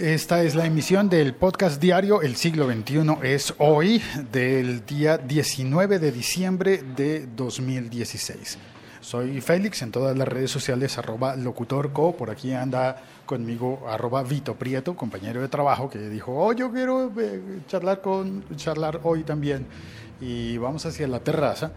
Esta 0.00 0.42
es 0.42 0.54
la 0.54 0.64
emisión 0.64 1.10
del 1.10 1.34
podcast 1.34 1.78
diario 1.78 2.22
El 2.22 2.34
siglo 2.34 2.66
XXI 2.66 3.18
es 3.22 3.52
hoy, 3.58 4.00
del 4.32 4.86
día 4.86 5.18
19 5.18 5.98
de 5.98 6.10
diciembre 6.10 6.82
de 6.96 7.26
2016. 7.36 8.56
Soy 9.02 9.42
Félix 9.42 9.82
en 9.82 9.92
todas 9.92 10.16
las 10.16 10.26
redes 10.26 10.50
sociales, 10.50 10.96
arroba 10.96 11.36
locutorco, 11.36 12.16
por 12.16 12.30
aquí 12.30 12.54
anda 12.54 12.96
conmigo 13.26 13.86
arroba 13.90 14.22
Vito 14.22 14.54
Prieto, 14.54 14.96
compañero 14.96 15.42
de 15.42 15.48
trabajo, 15.48 15.90
que 15.90 15.98
dijo, 15.98 16.32
oh, 16.34 16.54
yo 16.54 16.72
quiero 16.72 17.12
eh, 17.20 17.60
charlar, 17.68 18.00
con, 18.00 18.42
charlar 18.56 19.00
hoy 19.02 19.22
también. 19.22 19.66
Y 20.18 20.56
vamos 20.56 20.86
hacia 20.86 21.08
la 21.08 21.20
terraza 21.20 21.72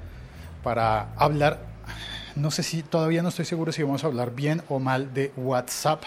para 0.64 1.14
hablar, 1.18 1.60
no 2.38 2.52
sé 2.52 2.64
si, 2.64 2.84
todavía 2.84 3.21
no 3.21 3.27
estoy 3.27 3.44
seguro 3.44 3.74
si 3.74 3.84
vamos 3.84 4.05
a 4.05 4.08
hablar 4.08 4.34
bien 4.34 4.62
o 4.70 4.80
mal 4.80 5.13
de 5.13 5.34
WhatsApp 5.35 6.05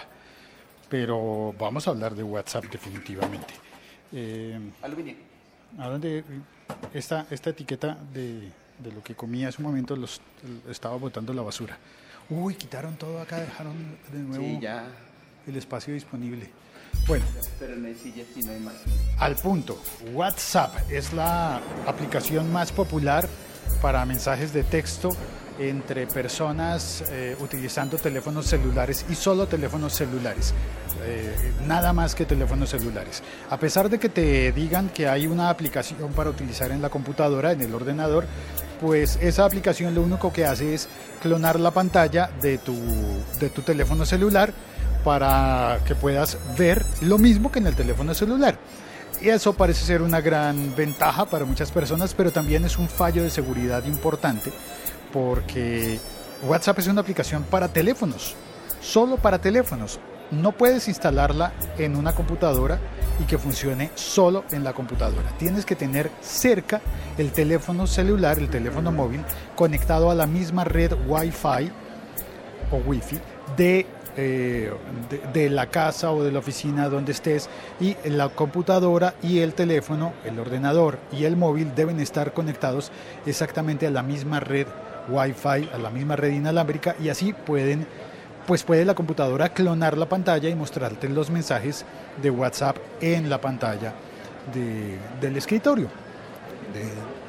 pero 0.89 1.53
vamos 1.57 1.87
a 1.87 1.91
hablar 1.91 2.15
de 2.15 2.23
WhatsApp 2.23 2.65
definitivamente. 2.65 3.53
Eh, 4.13 4.59
¿A 5.77 5.89
dónde 5.89 6.23
esta, 6.93 7.27
esta 7.29 7.49
etiqueta 7.49 7.97
de, 8.13 8.51
de, 8.79 8.91
lo 8.91 9.03
que 9.03 9.15
comía 9.15 9.49
hace 9.49 9.61
un 9.61 9.67
momento 9.67 9.95
los, 9.95 10.21
estaba 10.69 10.95
botando 10.95 11.33
la 11.33 11.41
basura? 11.41 11.77
Uy, 12.29 12.55
quitaron 12.55 12.95
todo 12.95 13.21
acá, 13.21 13.39
dejaron 13.39 13.75
de 14.11 14.19
nuevo 14.19 14.59
el 15.47 15.55
espacio 15.55 15.93
disponible. 15.93 16.49
Bueno, 17.07 17.25
pero 17.59 17.75
no 17.75 17.87
hay 17.87 17.95
no 18.43 18.51
hay 18.51 18.59
más. 18.59 18.75
al 19.19 19.35
punto, 19.35 19.79
WhatsApp 20.13 20.91
es 20.91 21.13
la 21.13 21.61
aplicación 21.85 22.51
más 22.51 22.71
popular 22.71 23.27
para 23.81 24.05
mensajes 24.05 24.51
de 24.53 24.63
texto 24.63 25.09
entre 25.59 26.07
personas 26.07 27.03
eh, 27.09 27.35
utilizando 27.39 27.97
teléfonos 27.97 28.45
celulares 28.45 29.05
y 29.09 29.15
solo 29.15 29.47
teléfonos 29.47 29.93
celulares. 29.93 30.53
Eh, 31.03 31.53
nada 31.65 31.93
más 31.93 32.15
que 32.15 32.25
teléfonos 32.25 32.69
celulares. 32.69 33.23
A 33.49 33.57
pesar 33.57 33.89
de 33.89 33.99
que 33.99 34.09
te 34.09 34.51
digan 34.51 34.89
que 34.89 35.07
hay 35.07 35.27
una 35.27 35.49
aplicación 35.49 36.11
para 36.13 36.29
utilizar 36.29 36.71
en 36.71 36.81
la 36.81 36.89
computadora, 36.89 37.51
en 37.51 37.61
el 37.61 37.73
ordenador, 37.73 38.25
pues 38.81 39.17
esa 39.21 39.45
aplicación 39.45 39.95
lo 39.95 40.01
único 40.01 40.31
que 40.31 40.45
hace 40.45 40.73
es 40.73 40.87
clonar 41.21 41.59
la 41.59 41.71
pantalla 41.71 42.29
de 42.41 42.57
tu, 42.57 42.75
de 43.39 43.49
tu 43.49 43.61
teléfono 43.61 44.05
celular 44.05 44.53
para 45.03 45.79
que 45.85 45.95
puedas 45.95 46.37
ver 46.57 46.83
lo 47.01 47.17
mismo 47.17 47.51
que 47.51 47.59
en 47.59 47.67
el 47.67 47.75
teléfono 47.75 48.13
celular. 48.13 48.57
Y 49.21 49.29
eso 49.29 49.53
parece 49.53 49.83
ser 49.83 50.03
una 50.03 50.21
gran 50.21 50.75
ventaja 50.75 51.25
para 51.25 51.45
muchas 51.45 51.71
personas, 51.71 52.13
pero 52.13 52.31
también 52.31 52.65
es 52.65 52.77
un 52.77 52.87
fallo 52.87 53.23
de 53.23 53.31
seguridad 53.31 53.83
importante 53.85 54.51
porque 55.11 55.99
WhatsApp 56.43 56.79
es 56.79 56.87
una 56.87 57.01
aplicación 57.01 57.43
para 57.43 57.67
teléfonos, 57.67 58.35
solo 58.81 59.17
para 59.17 59.39
teléfonos. 59.39 59.99
No 60.29 60.51
puedes 60.51 60.87
instalarla 60.89 61.53
en 61.77 61.95
una 61.95 62.13
computadora 62.13 62.79
y 63.19 63.23
que 63.23 63.37
funcione 63.37 63.91
solo 63.95 64.43
en 64.51 64.63
la 64.63 64.73
computadora. 64.73 65.29
Tienes 65.39 65.65
que 65.65 65.75
tener 65.75 66.11
cerca 66.21 66.81
el 67.17 67.31
teléfono 67.31 67.87
celular, 67.87 68.37
el 68.37 68.49
teléfono 68.49 68.91
móvil, 68.91 69.21
conectado 69.55 70.11
a 70.11 70.15
la 70.15 70.27
misma 70.27 70.63
red 70.65 70.93
Wi-Fi 71.07 71.71
o 72.71 72.75
Wi-Fi 72.85 73.19
de, 73.55 73.85
eh, 74.17 74.71
de, 75.33 75.49
la 75.49 75.67
casa 75.67 76.11
o 76.11 76.23
de 76.23 76.31
la 76.31 76.39
oficina 76.39 76.89
donde 76.89 77.13
estés 77.13 77.49
y 77.79 77.95
la 78.03 78.29
computadora 78.29 79.15
y 79.23 79.39
el 79.39 79.53
teléfono, 79.53 80.13
el 80.25 80.37
ordenador 80.39 80.99
y 81.11 81.23
el 81.23 81.37
móvil 81.37 81.73
deben 81.73 82.01
estar 82.01 82.33
conectados 82.33 82.91
exactamente 83.25 83.87
a 83.87 83.91
la 83.91 84.03
misma 84.03 84.41
red 84.41 84.67
Wi-Fi 85.09 85.69
a 85.73 85.77
la 85.77 85.89
misma 85.89 86.15
red 86.15 86.31
inalámbrica 86.31 86.95
y 86.99 87.09
así 87.09 87.33
pueden 87.33 87.87
pues 88.47 88.63
puede 88.63 88.85
la 88.85 88.95
computadora 88.95 89.49
clonar 89.49 89.97
la 89.97 90.07
pantalla 90.07 90.47
y 90.47 90.55
mostrarte 90.55 91.09
los 91.09 91.29
mensajes 91.29 91.83
de 92.21 92.29
WhatsApp 92.31 92.77
en 93.01 93.29
la 93.29 93.41
pantalla 93.41 93.93
del 95.19 95.35
escritorio, 95.35 95.89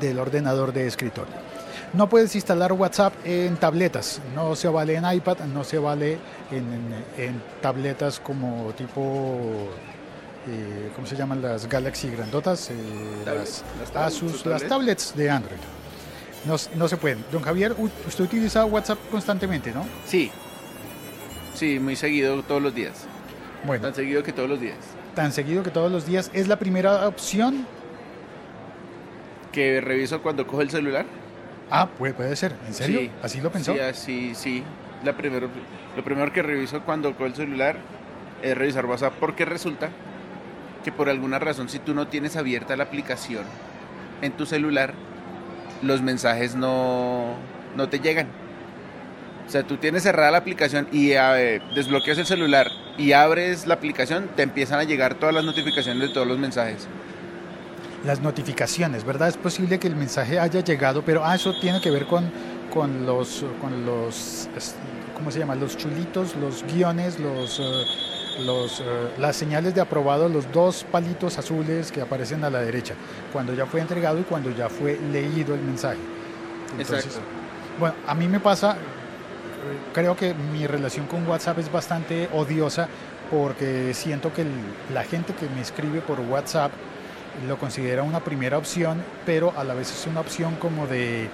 del 0.00 0.18
ordenador 0.20 0.72
de 0.72 0.86
escritorio. 0.86 1.34
No 1.92 2.08
puedes 2.08 2.34
instalar 2.36 2.72
WhatsApp 2.72 3.14
en 3.24 3.56
tabletas, 3.56 4.20
no 4.34 4.54
se 4.54 4.68
vale 4.68 4.94
en 4.94 5.10
iPad, 5.10 5.38
no 5.52 5.64
se 5.64 5.78
vale 5.78 6.18
en, 6.52 7.42
tabletas 7.60 8.20
como 8.20 8.72
tipo, 8.76 9.70
eh, 10.46 10.92
¿cómo 10.94 11.06
se 11.06 11.16
llaman 11.16 11.42
las 11.42 11.68
Galaxy 11.68 12.10
grandotas? 12.10 12.70
Eh, 12.70 12.74
las, 13.24 13.64
Asus, 13.96 14.46
las 14.46 14.62
tablets 14.64 15.16
de 15.16 15.30
Android. 15.30 15.58
No, 16.48 16.56
no 16.76 16.88
se 16.88 16.96
pueden. 16.96 17.22
Don 17.30 17.42
Javier, 17.42 17.76
usted 17.78 18.24
utiliza 18.24 18.64
WhatsApp 18.64 18.98
constantemente, 19.10 19.70
¿no? 19.70 19.84
Sí. 20.06 20.30
Sí, 21.54 21.78
muy 21.78 21.94
seguido 21.94 22.42
todos 22.42 22.62
los 22.62 22.74
días. 22.74 23.04
Bueno. 23.66 23.82
Tan 23.82 23.94
seguido 23.94 24.22
que 24.22 24.32
todos 24.32 24.48
los 24.48 24.58
días. 24.58 24.78
Tan 25.14 25.30
seguido 25.30 25.62
que 25.62 25.70
todos 25.70 25.92
los 25.92 26.06
días. 26.06 26.30
¿Es 26.32 26.48
la 26.48 26.58
primera 26.58 27.06
opción? 27.06 27.66
¿Que 29.52 29.82
reviso 29.82 30.22
cuando 30.22 30.46
cojo 30.46 30.62
el 30.62 30.70
celular? 30.70 31.04
Ah, 31.70 31.86
puede, 31.86 32.14
puede 32.14 32.34
ser. 32.34 32.54
¿En 32.66 32.72
serio? 32.72 33.00
Sí. 33.00 33.10
¿Así 33.22 33.40
lo 33.42 33.52
pensó? 33.52 33.74
Sí, 33.92 34.32
sí, 34.34 34.62
La 35.04 35.14
primero, 35.14 35.50
lo 35.96 36.02
primero 36.02 36.32
que 36.32 36.42
reviso 36.42 36.82
cuando 36.82 37.12
cojo 37.12 37.26
el 37.26 37.34
celular 37.34 37.76
es 38.42 38.56
revisar 38.56 38.86
WhatsApp 38.86 39.12
porque 39.20 39.44
resulta 39.44 39.90
que 40.82 40.92
por 40.92 41.10
alguna 41.10 41.38
razón 41.38 41.68
si 41.68 41.78
tú 41.78 41.92
no 41.92 42.06
tienes 42.06 42.36
abierta 42.36 42.74
la 42.74 42.84
aplicación 42.84 43.44
en 44.22 44.32
tu 44.32 44.46
celular, 44.46 44.94
los 45.82 46.02
mensajes 46.02 46.54
no, 46.54 47.34
no 47.76 47.88
te 47.88 48.00
llegan. 48.00 48.28
O 49.46 49.50
sea, 49.50 49.62
tú 49.62 49.78
tienes 49.78 50.02
cerrada 50.02 50.30
la 50.30 50.38
aplicación 50.38 50.88
y 50.92 51.08
desbloqueas 51.74 52.18
el 52.18 52.26
celular 52.26 52.70
y 52.98 53.12
abres 53.12 53.66
la 53.66 53.74
aplicación, 53.74 54.28
te 54.36 54.42
empiezan 54.42 54.80
a 54.80 54.84
llegar 54.84 55.14
todas 55.14 55.34
las 55.34 55.44
notificaciones 55.44 56.08
de 56.08 56.12
todos 56.12 56.26
los 56.26 56.38
mensajes. 56.38 56.86
Las 58.04 58.20
notificaciones, 58.20 59.04
¿verdad? 59.04 59.28
Es 59.28 59.36
posible 59.38 59.78
que 59.78 59.88
el 59.88 59.96
mensaje 59.96 60.38
haya 60.38 60.60
llegado, 60.60 61.02
pero 61.02 61.24
ah, 61.24 61.34
eso 61.34 61.58
tiene 61.58 61.80
que 61.80 61.90
ver 61.90 62.06
con, 62.06 62.30
con 62.72 63.06
los, 63.06 63.44
con 63.60 63.86
los, 63.86 64.48
¿cómo 65.14 65.30
se 65.30 65.38
llama? 65.38 65.54
Los 65.54 65.76
chulitos, 65.76 66.36
los 66.36 66.62
guiones, 66.64 67.18
los... 67.18 67.58
Eh, 67.58 68.17
los, 68.38 68.80
eh, 68.80 68.84
las 69.18 69.36
señales 69.36 69.74
de 69.74 69.80
aprobado, 69.80 70.28
los 70.28 70.50
dos 70.52 70.84
palitos 70.90 71.38
azules 71.38 71.92
que 71.92 72.00
aparecen 72.00 72.44
a 72.44 72.50
la 72.50 72.60
derecha, 72.60 72.94
cuando 73.32 73.54
ya 73.54 73.66
fue 73.66 73.80
entregado 73.80 74.18
y 74.20 74.22
cuando 74.22 74.50
ya 74.50 74.68
fue 74.68 74.98
leído 75.12 75.54
el 75.54 75.60
mensaje. 75.60 75.98
Exacto. 76.78 77.20
Bueno, 77.78 77.94
a 78.06 78.14
mí 78.14 78.28
me 78.28 78.40
pasa, 78.40 78.76
creo 79.92 80.16
que 80.16 80.34
mi 80.34 80.66
relación 80.66 81.06
con 81.06 81.26
WhatsApp 81.26 81.58
es 81.58 81.70
bastante 81.70 82.28
odiosa 82.32 82.88
porque 83.30 83.92
siento 83.94 84.32
que 84.32 84.44
la 84.92 85.04
gente 85.04 85.34
que 85.34 85.48
me 85.48 85.60
escribe 85.60 86.00
por 86.00 86.20
WhatsApp 86.20 86.72
lo 87.46 87.56
considera 87.58 88.02
una 88.02 88.20
primera 88.20 88.58
opción, 88.58 89.02
pero 89.24 89.52
a 89.56 89.64
la 89.64 89.74
vez 89.74 89.92
es 89.92 90.06
una 90.06 90.20
opción 90.20 90.56
como 90.56 90.86
de 90.86 91.28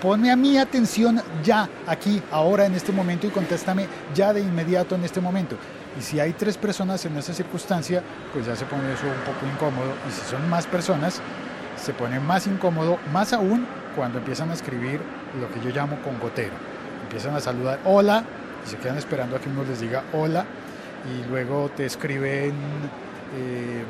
ponme 0.00 0.30
a 0.30 0.36
mi 0.36 0.58
atención 0.58 1.20
ya, 1.42 1.68
aquí, 1.86 2.22
ahora, 2.30 2.66
en 2.66 2.74
este 2.74 2.92
momento 2.92 3.26
y 3.26 3.30
contéstame 3.30 3.86
ya 4.14 4.32
de 4.32 4.40
inmediato 4.40 4.94
en 4.94 5.04
este 5.04 5.20
momento. 5.20 5.56
Y 5.98 6.02
si 6.02 6.20
hay 6.20 6.32
tres 6.32 6.56
personas 6.56 7.04
en 7.06 7.16
esa 7.16 7.34
circunstancia, 7.34 8.02
pues 8.32 8.46
ya 8.46 8.54
se 8.54 8.64
pone 8.66 8.92
eso 8.92 9.06
un 9.06 9.24
poco 9.24 9.46
incómodo. 9.52 9.94
Y 10.08 10.12
si 10.12 10.20
son 10.30 10.48
más 10.48 10.66
personas, 10.66 11.20
se 11.76 11.92
pone 11.92 12.20
más 12.20 12.46
incómodo, 12.46 12.98
más 13.12 13.32
aún 13.32 13.66
cuando 13.96 14.18
empiezan 14.18 14.50
a 14.50 14.54
escribir 14.54 15.00
lo 15.40 15.50
que 15.52 15.60
yo 15.60 15.74
llamo 15.74 15.96
con 16.02 16.18
gotero. 16.20 16.52
Empiezan 17.02 17.34
a 17.34 17.40
saludar 17.40 17.80
hola 17.84 18.22
y 18.64 18.70
se 18.70 18.76
quedan 18.76 18.96
esperando 18.96 19.36
a 19.36 19.40
que 19.40 19.48
uno 19.48 19.64
les 19.64 19.80
diga 19.80 20.04
hola 20.12 20.44
y 21.04 21.28
luego 21.28 21.70
te 21.76 21.86
escriben 21.86 22.52
eh, 23.36 23.84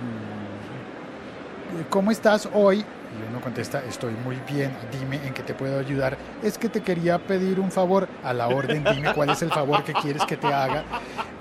¿cómo 1.91 2.11
estás 2.11 2.49
hoy? 2.55 2.85
Y 3.17 3.31
uno 3.31 3.41
contesta, 3.41 3.83
estoy 3.89 4.13
muy 4.25 4.37
bien, 4.51 4.71
dime 4.93 5.17
en 5.27 5.33
qué 5.33 5.43
te 5.43 5.55
puedo 5.55 5.79
ayudar. 5.79 6.17
Es 6.43 6.59
que 6.59 6.69
te 6.69 6.83
quería 6.83 7.19
pedir 7.19 7.59
un 7.59 7.71
favor 7.71 8.09
a 8.23 8.35
la 8.35 8.49
orden, 8.49 8.85
dime 8.93 9.13
cuál 9.15 9.31
es 9.31 9.43
el 9.43 9.51
favor 9.51 9.83
que 9.83 9.95
quieres 9.95 10.25
que 10.25 10.37
te 10.37 10.47
haga. 10.47 10.85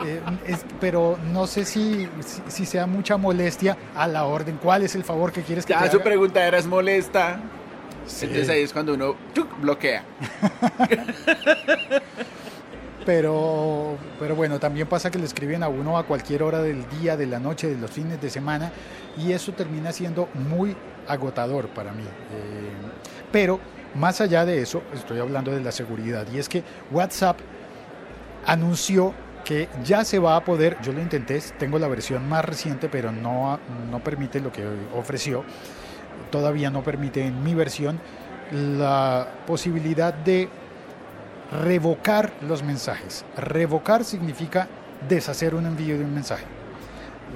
Eh, 0.05 0.21
pero 0.79 1.17
no 1.33 1.47
sé 1.47 1.65
si, 1.65 2.07
si, 2.47 2.65
sea 2.65 2.87
mucha 2.87 3.17
molestia 3.17 3.77
a 3.95 4.07
la 4.07 4.25
orden, 4.25 4.57
cuál 4.61 4.83
es 4.83 4.95
el 4.95 5.03
favor 5.03 5.31
que 5.31 5.41
quieres 5.41 5.65
que 5.65 5.73
te 5.73 5.79
haga. 5.79 5.91
su 5.91 6.01
pregunta 6.01 6.45
era, 6.45 6.57
¿es 6.57 6.65
molesta? 6.65 7.39
Entonces 8.21 8.49
ahí 8.49 8.61
es 8.61 8.71
cuando 8.71 8.93
uno 8.93 9.15
bloquea. 9.61 10.03
pero, 13.07 13.95
pero 14.19 14.35
bueno, 14.35 14.59
también 14.59 14.85
pasa 14.85 15.09
que 15.09 15.17
le 15.17 15.23
escriben 15.23 15.63
a 15.63 15.69
uno 15.69 15.97
a 15.97 16.03
cualquier 16.03 16.43
hora 16.43 16.61
del 16.61 16.85
día, 16.89 17.15
de 17.15 17.25
la 17.25 17.39
noche, 17.39 17.69
de 17.69 17.77
los 17.77 17.89
fines 17.89 18.21
de 18.21 18.29
semana, 18.29 18.69
y 19.15 19.31
eso 19.31 19.53
termina 19.53 19.93
siendo 19.93 20.27
muy 20.33 20.75
agotador 21.07 21.69
para 21.69 21.93
mí. 21.93 22.03
Eh, 22.03 22.69
pero 23.31 23.61
más 23.95 24.19
allá 24.19 24.43
de 24.43 24.61
eso, 24.61 24.83
estoy 24.93 25.19
hablando 25.19 25.51
de 25.51 25.61
la 25.61 25.71
seguridad, 25.71 26.27
y 26.33 26.37
es 26.37 26.49
que 26.49 26.63
WhatsApp 26.91 27.37
anunció 28.45 29.13
que 29.45 29.69
ya 29.85 30.03
se 30.03 30.19
va 30.19 30.35
a 30.35 30.43
poder, 30.43 30.75
yo 30.81 30.91
lo 30.91 31.01
intenté, 31.01 31.41
tengo 31.57 31.79
la 31.79 31.87
versión 31.87 32.27
más 32.27 32.43
reciente, 32.43 32.89
pero 32.89 33.13
no, 33.13 33.57
no 33.89 34.03
permite 34.03 34.41
lo 34.41 34.51
que 34.51 34.67
ofreció, 34.93 35.45
todavía 36.29 36.69
no 36.69 36.83
permite 36.83 37.25
en 37.25 37.41
mi 37.41 37.55
versión 37.55 38.01
la 38.51 39.29
posibilidad 39.47 40.13
de 40.13 40.49
revocar 41.51 42.31
los 42.41 42.63
mensajes. 42.63 43.25
Revocar 43.35 44.03
significa 44.03 44.67
deshacer 45.07 45.55
un 45.55 45.65
envío 45.65 45.97
de 45.97 46.03
un 46.03 46.13
mensaje. 46.13 46.45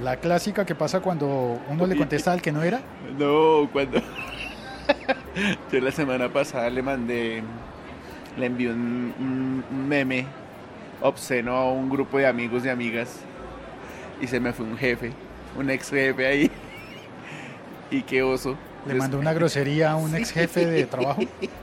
La 0.03 0.17
clásica 0.17 0.65
que 0.65 0.75
pasa 0.75 1.01
cuando 1.01 1.59
uno 1.69 1.85
le 1.85 1.95
contesta 1.95 2.31
al 2.31 2.41
que 2.41 2.51
no 2.51 2.63
era. 2.63 2.81
No, 3.17 3.69
cuando... 3.71 4.01
Yo 5.71 5.79
la 5.79 5.91
semana 5.91 6.29
pasada 6.29 6.69
le 6.69 6.81
mandé, 6.81 7.43
le 8.37 8.45
envié 8.45 8.69
un, 8.69 9.63
meme 9.87 10.25
obsceno 11.01 11.55
a 11.55 11.71
un 11.71 11.89
grupo 11.89 12.17
de 12.17 12.27
amigos 12.27 12.65
y 12.65 12.69
amigas 12.69 13.19
y 14.19 14.27
se 14.27 14.39
me 14.39 14.53
fue 14.53 14.65
un 14.65 14.77
jefe, 14.77 15.11
un 15.57 15.69
ex 15.69 15.89
jefe 15.89 16.25
ahí. 16.25 16.51
Y 17.91 18.03
qué 18.03 18.23
oso. 18.23 18.55
Le 18.85 18.95
mandó 18.95 19.19
una 19.19 19.33
grosería 19.33 19.91
a 19.91 19.95
un 19.95 20.15
ex 20.15 20.31
jefe 20.31 20.65
de 20.65 20.85
trabajo. 20.85 21.21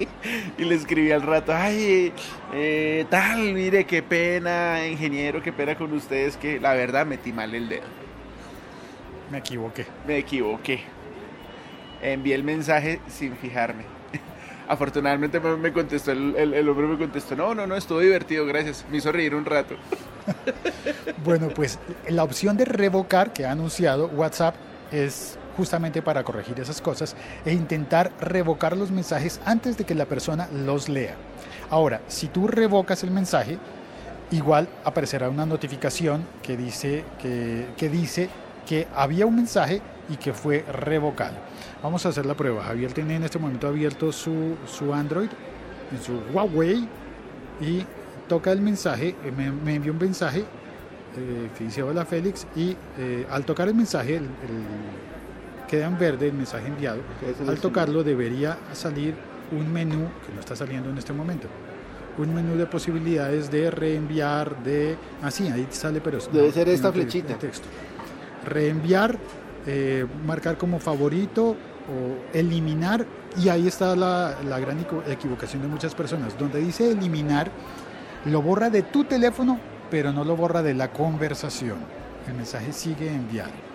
y 0.58 0.64
le 0.64 0.74
escribí 0.74 1.10
al 1.10 1.22
rato, 1.22 1.52
ay, 1.54 2.12
eh, 2.54 3.06
tal, 3.10 3.52
mire, 3.52 3.84
qué 3.84 4.02
pena, 4.02 4.86
ingeniero, 4.86 5.42
qué 5.42 5.52
pena 5.52 5.76
con 5.76 5.92
ustedes, 5.92 6.36
que 6.36 6.60
la 6.60 6.74
verdad 6.74 7.06
metí 7.06 7.32
mal 7.32 7.54
el 7.54 7.68
dedo. 7.68 7.86
Me 9.30 9.38
equivoqué. 9.38 9.86
Me 10.06 10.18
equivoqué. 10.18 10.80
Envié 12.02 12.34
el 12.36 12.44
mensaje 12.44 13.00
sin 13.08 13.36
fijarme. 13.36 13.82
Afortunadamente 14.68 15.40
me 15.40 15.72
contestó, 15.72 16.12
el, 16.12 16.36
el, 16.36 16.68
hombre 16.68 16.86
me 16.86 16.98
contestó, 16.98 17.34
no, 17.34 17.54
no, 17.54 17.66
no, 17.66 17.74
estuvo 17.76 18.00
divertido, 18.00 18.46
gracias. 18.46 18.86
Me 18.90 18.98
hizo 18.98 19.10
reír 19.10 19.34
un 19.34 19.44
rato. 19.44 19.76
bueno, 21.24 21.48
pues 21.48 21.78
la 22.08 22.22
opción 22.22 22.56
de 22.56 22.64
revocar 22.64 23.32
que 23.32 23.44
ha 23.44 23.52
anunciado 23.52 24.06
WhatsApp 24.08 24.54
es 24.92 25.37
justamente 25.58 26.02
para 26.02 26.22
corregir 26.22 26.58
esas 26.60 26.80
cosas 26.80 27.16
e 27.44 27.52
intentar 27.52 28.12
revocar 28.20 28.76
los 28.76 28.92
mensajes 28.92 29.40
antes 29.44 29.76
de 29.76 29.84
que 29.84 29.94
la 29.94 30.06
persona 30.06 30.48
los 30.64 30.88
lea. 30.88 31.16
Ahora, 31.68 32.00
si 32.06 32.28
tú 32.28 32.46
revocas 32.46 33.02
el 33.02 33.10
mensaje, 33.10 33.58
igual 34.30 34.68
aparecerá 34.84 35.28
una 35.28 35.44
notificación 35.44 36.24
que 36.42 36.56
dice 36.56 37.04
que, 37.20 37.66
que 37.76 37.88
dice 37.88 38.30
que 38.66 38.86
había 38.94 39.26
un 39.26 39.34
mensaje 39.34 39.82
y 40.08 40.16
que 40.16 40.32
fue 40.32 40.64
revocado. 40.72 41.34
Vamos 41.82 42.06
a 42.06 42.10
hacer 42.10 42.24
la 42.24 42.34
prueba. 42.34 42.62
Javier 42.62 42.92
tiene 42.92 43.16
en 43.16 43.24
este 43.24 43.38
momento 43.38 43.66
abierto 43.66 44.12
su, 44.12 44.56
su 44.66 44.94
Android 44.94 45.28
en 45.90 46.02
su 46.02 46.20
Huawei 46.32 46.88
y 47.60 47.84
toca 48.28 48.52
el 48.52 48.60
mensaje, 48.60 49.16
eh, 49.24 49.32
me, 49.64 49.74
envió 49.74 49.92
un 49.92 49.98
mensaje 49.98 50.40
eh, 50.40 51.48
que 51.56 51.64
dice 51.64 51.82
hola 51.82 52.04
Félix 52.04 52.46
y 52.54 52.76
eh, 52.98 53.26
al 53.30 53.44
tocar 53.44 53.68
el 53.68 53.74
mensaje 53.74 54.16
el, 54.16 54.28
queda 55.68 55.86
en 55.86 55.98
verde 55.98 56.28
el 56.28 56.34
mensaje 56.34 56.66
enviado. 56.66 57.00
Al 57.46 57.58
tocarlo 57.60 58.02
debería 58.02 58.58
salir 58.72 59.14
un 59.52 59.72
menú 59.72 60.08
que 60.26 60.32
no 60.34 60.40
está 60.40 60.56
saliendo 60.56 60.90
en 60.90 60.98
este 60.98 61.12
momento 61.12 61.48
un 62.18 62.34
menú 62.34 62.56
de 62.56 62.66
posibilidades 62.66 63.48
de 63.48 63.70
reenviar, 63.70 64.60
de... 64.64 64.96
Así, 65.22 65.46
ah, 65.48 65.54
ahí 65.54 65.68
sale, 65.70 66.00
pero... 66.00 66.18
Debe 66.32 66.50
ser 66.50 66.68
esta 66.68 66.90
flechita. 66.90 67.38
Texto 67.38 67.68
reenviar, 68.44 69.18
eh, 69.66 70.06
marcar 70.26 70.58
como 70.58 70.78
favorito 70.78 71.50
o 71.50 72.36
eliminar. 72.36 73.06
Y 73.36 73.48
ahí 73.48 73.68
está 73.68 73.94
la, 73.94 74.36
la 74.44 74.58
gran 74.58 74.78
equivocación 75.08 75.62
de 75.62 75.68
muchas 75.68 75.94
personas. 75.94 76.36
Donde 76.38 76.60
dice 76.60 76.90
eliminar, 76.90 77.50
lo 78.24 78.42
borra 78.42 78.70
de 78.70 78.82
tu 78.82 79.04
teléfono, 79.04 79.60
pero 79.90 80.12
no 80.12 80.24
lo 80.24 80.34
borra 80.34 80.62
de 80.62 80.74
la 80.74 80.92
conversación. 80.92 81.78
El 82.26 82.34
mensaje 82.34 82.72
sigue 82.72 83.08
enviado. 83.08 83.67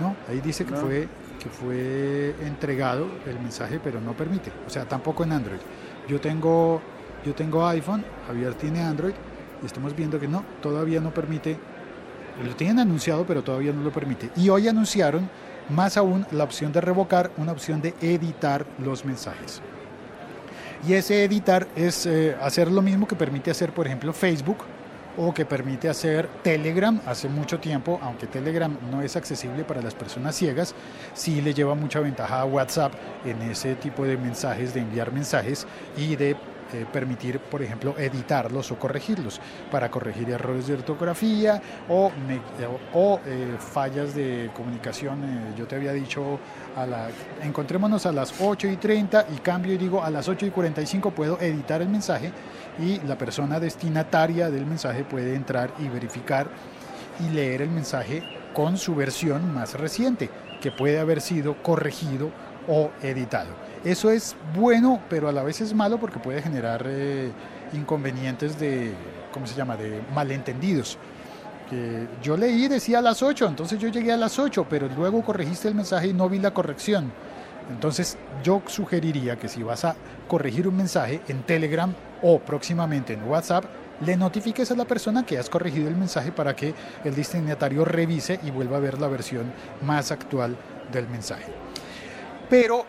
¿No? 0.00 0.16
Ahí 0.28 0.40
dice 0.40 0.64
que, 0.64 0.74
fue, 0.74 1.08
que 1.38 1.48
fue 1.48 2.34
entregado 2.46 3.06
el 3.26 3.38
mensaje, 3.40 3.80
pero 3.82 4.00
no 4.00 4.12
permite. 4.12 4.52
O 4.66 4.70
sea, 4.70 4.84
tampoco 4.84 5.24
en 5.24 5.32
Android. 5.32 5.60
Yo 6.08 6.20
tengo, 6.20 6.80
yo 7.24 7.34
tengo 7.34 7.66
iPhone, 7.66 8.04
Javier 8.26 8.54
tiene 8.54 8.82
Android, 8.82 9.14
y 9.62 9.66
estamos 9.66 9.94
viendo 9.94 10.18
que 10.18 10.28
no, 10.28 10.44
todavía 10.60 11.00
no 11.00 11.12
permite 11.12 11.58
lo 12.44 12.54
tienen 12.54 12.78
anunciado, 12.78 13.24
pero 13.26 13.42
todavía 13.42 13.72
no 13.72 13.82
lo 13.82 13.92
permite. 13.92 14.30
Y 14.36 14.48
hoy 14.48 14.68
anunciaron 14.68 15.28
más 15.68 15.96
aún 15.96 16.26
la 16.30 16.44
opción 16.44 16.72
de 16.72 16.80
revocar, 16.80 17.30
una 17.36 17.52
opción 17.52 17.80
de 17.80 17.94
editar 18.00 18.64
los 18.78 19.04
mensajes. 19.04 19.60
Y 20.86 20.94
ese 20.94 21.24
editar 21.24 21.66
es 21.74 22.06
eh, 22.06 22.36
hacer 22.40 22.70
lo 22.70 22.82
mismo 22.82 23.08
que 23.08 23.16
permite 23.16 23.50
hacer, 23.50 23.72
por 23.72 23.86
ejemplo, 23.86 24.12
Facebook 24.12 24.58
o 25.18 25.34
que 25.34 25.44
permite 25.44 25.88
hacer 25.88 26.28
Telegram 26.42 27.00
hace 27.04 27.28
mucho 27.28 27.58
tiempo, 27.58 27.98
aunque 28.02 28.26
Telegram 28.26 28.74
no 28.90 29.02
es 29.02 29.16
accesible 29.16 29.64
para 29.64 29.82
las 29.82 29.94
personas 29.94 30.36
ciegas, 30.36 30.74
sí 31.12 31.40
le 31.40 31.52
lleva 31.52 31.74
mucha 31.74 32.00
ventaja 32.00 32.40
a 32.40 32.44
WhatsApp 32.44 32.92
en 33.24 33.42
ese 33.42 33.74
tipo 33.74 34.04
de 34.04 34.16
mensajes, 34.16 34.72
de 34.72 34.80
enviar 34.80 35.12
mensajes 35.12 35.66
y 35.96 36.14
de 36.16 36.36
eh, 36.72 36.86
permitir, 36.92 37.38
por 37.40 37.62
ejemplo, 37.62 37.94
editarlos 37.98 38.70
o 38.72 38.78
corregirlos, 38.78 39.40
para 39.70 39.90
corregir 39.90 40.30
errores 40.30 40.66
de 40.66 40.74
ortografía 40.74 41.60
o, 41.88 42.10
eh, 43.26 43.56
fallas 43.58 44.14
de 44.14 44.50
comunicación. 44.54 45.24
Eh, 45.24 45.54
yo 45.56 45.66
te 45.66 45.76
había 45.76 45.92
dicho, 45.92 46.38
a 46.76 46.86
la, 46.86 47.08
encontrémonos 47.42 48.06
a 48.06 48.12
las 48.12 48.34
8 48.40 48.68
y 48.68 48.76
30 48.76 49.26
y 49.34 49.38
cambio 49.38 49.72
y 49.72 49.78
digo 49.78 50.02
a 50.02 50.10
las 50.10 50.28
8 50.28 50.46
y 50.46 50.50
45 50.50 51.10
puedo 51.12 51.40
editar 51.40 51.80
el 51.82 51.88
mensaje 51.88 52.32
y 52.78 53.00
la 53.00 53.16
persona 53.16 53.58
destinataria 53.58 54.50
del 54.50 54.66
mensaje 54.66 55.04
puede 55.04 55.34
entrar 55.34 55.70
y 55.78 55.88
verificar 55.88 56.48
y 57.20 57.30
leer 57.32 57.62
el 57.62 57.70
mensaje 57.70 58.22
con 58.52 58.76
su 58.76 58.94
versión 58.94 59.52
más 59.54 59.74
reciente, 59.74 60.30
que 60.60 60.70
puede 60.70 60.98
haber 60.98 61.20
sido 61.20 61.62
corregido 61.62 62.30
o 62.68 62.90
editado. 63.02 63.67
Eso 63.84 64.10
es 64.10 64.36
bueno, 64.54 65.00
pero 65.08 65.28
a 65.28 65.32
la 65.32 65.42
vez 65.42 65.60
es 65.60 65.72
malo 65.72 65.98
porque 65.98 66.18
puede 66.18 66.42
generar 66.42 66.84
eh, 66.86 67.30
inconvenientes 67.72 68.58
de, 68.58 68.92
¿cómo 69.32 69.46
se 69.46 69.54
llama?, 69.54 69.76
de 69.76 70.02
malentendidos. 70.14 70.98
yo 72.22 72.36
leí, 72.36 72.66
decía 72.66 72.98
a 72.98 73.02
las 73.02 73.22
8, 73.22 73.46
entonces 73.46 73.78
yo 73.78 73.88
llegué 73.88 74.12
a 74.12 74.16
las 74.16 74.38
8, 74.38 74.66
pero 74.68 74.88
luego 74.96 75.22
corregiste 75.22 75.68
el 75.68 75.74
mensaje 75.74 76.08
y 76.08 76.12
no 76.12 76.28
vi 76.28 76.38
la 76.38 76.52
corrección. 76.52 77.12
Entonces 77.70 78.16
yo 78.42 78.62
sugeriría 78.66 79.36
que 79.36 79.48
si 79.48 79.62
vas 79.62 79.84
a 79.84 79.94
corregir 80.26 80.66
un 80.66 80.76
mensaje 80.76 81.20
en 81.28 81.42
Telegram 81.42 81.94
o 82.22 82.38
próximamente 82.38 83.12
en 83.12 83.22
WhatsApp, 83.24 83.64
le 84.00 84.16
notifiques 84.16 84.70
a 84.70 84.76
la 84.76 84.84
persona 84.84 85.26
que 85.26 85.38
has 85.38 85.50
corregido 85.50 85.88
el 85.88 85.96
mensaje 85.96 86.32
para 86.32 86.54
que 86.54 86.74
el 87.04 87.14
destinatario 87.14 87.84
revise 87.84 88.40
y 88.42 88.50
vuelva 88.50 88.78
a 88.78 88.80
ver 88.80 88.98
la 89.00 89.08
versión 89.08 89.52
más 89.82 90.10
actual 90.12 90.56
del 90.92 91.08
mensaje. 91.08 91.52
Pero 92.48 92.86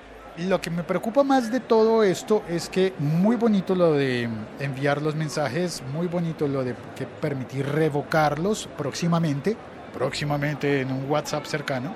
lo 0.47 0.61
que 0.61 0.69
me 0.69 0.83
preocupa 0.83 1.23
más 1.23 1.51
de 1.51 1.59
todo 1.59 2.03
esto 2.03 2.43
es 2.47 2.69
que 2.69 2.93
muy 2.99 3.35
bonito 3.35 3.75
lo 3.75 3.93
de 3.93 4.29
enviar 4.59 5.01
los 5.01 5.15
mensajes, 5.15 5.83
muy 5.93 6.07
bonito 6.07 6.47
lo 6.47 6.63
de 6.63 6.75
permitir 7.19 7.65
revocarlos 7.65 8.69
próximamente, 8.77 9.57
próximamente 9.93 10.81
en 10.81 10.91
un 10.91 11.09
WhatsApp 11.09 11.45
cercano. 11.45 11.93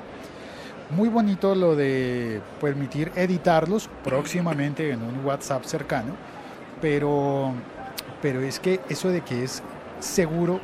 Muy 0.90 1.10
bonito 1.10 1.56
lo 1.56 1.76
de 1.76 2.42
permitir 2.60 3.12
editarlos 3.16 3.90
próximamente 4.04 4.92
en 4.92 5.02
un 5.02 5.26
WhatsApp 5.26 5.64
cercano, 5.64 6.16
pero, 6.82 7.54
pero 8.22 8.42
es 8.42 8.60
que 8.60 8.82
eso 8.90 9.10
de 9.10 9.22
que 9.22 9.44
es 9.44 9.64
seguro 10.00 10.60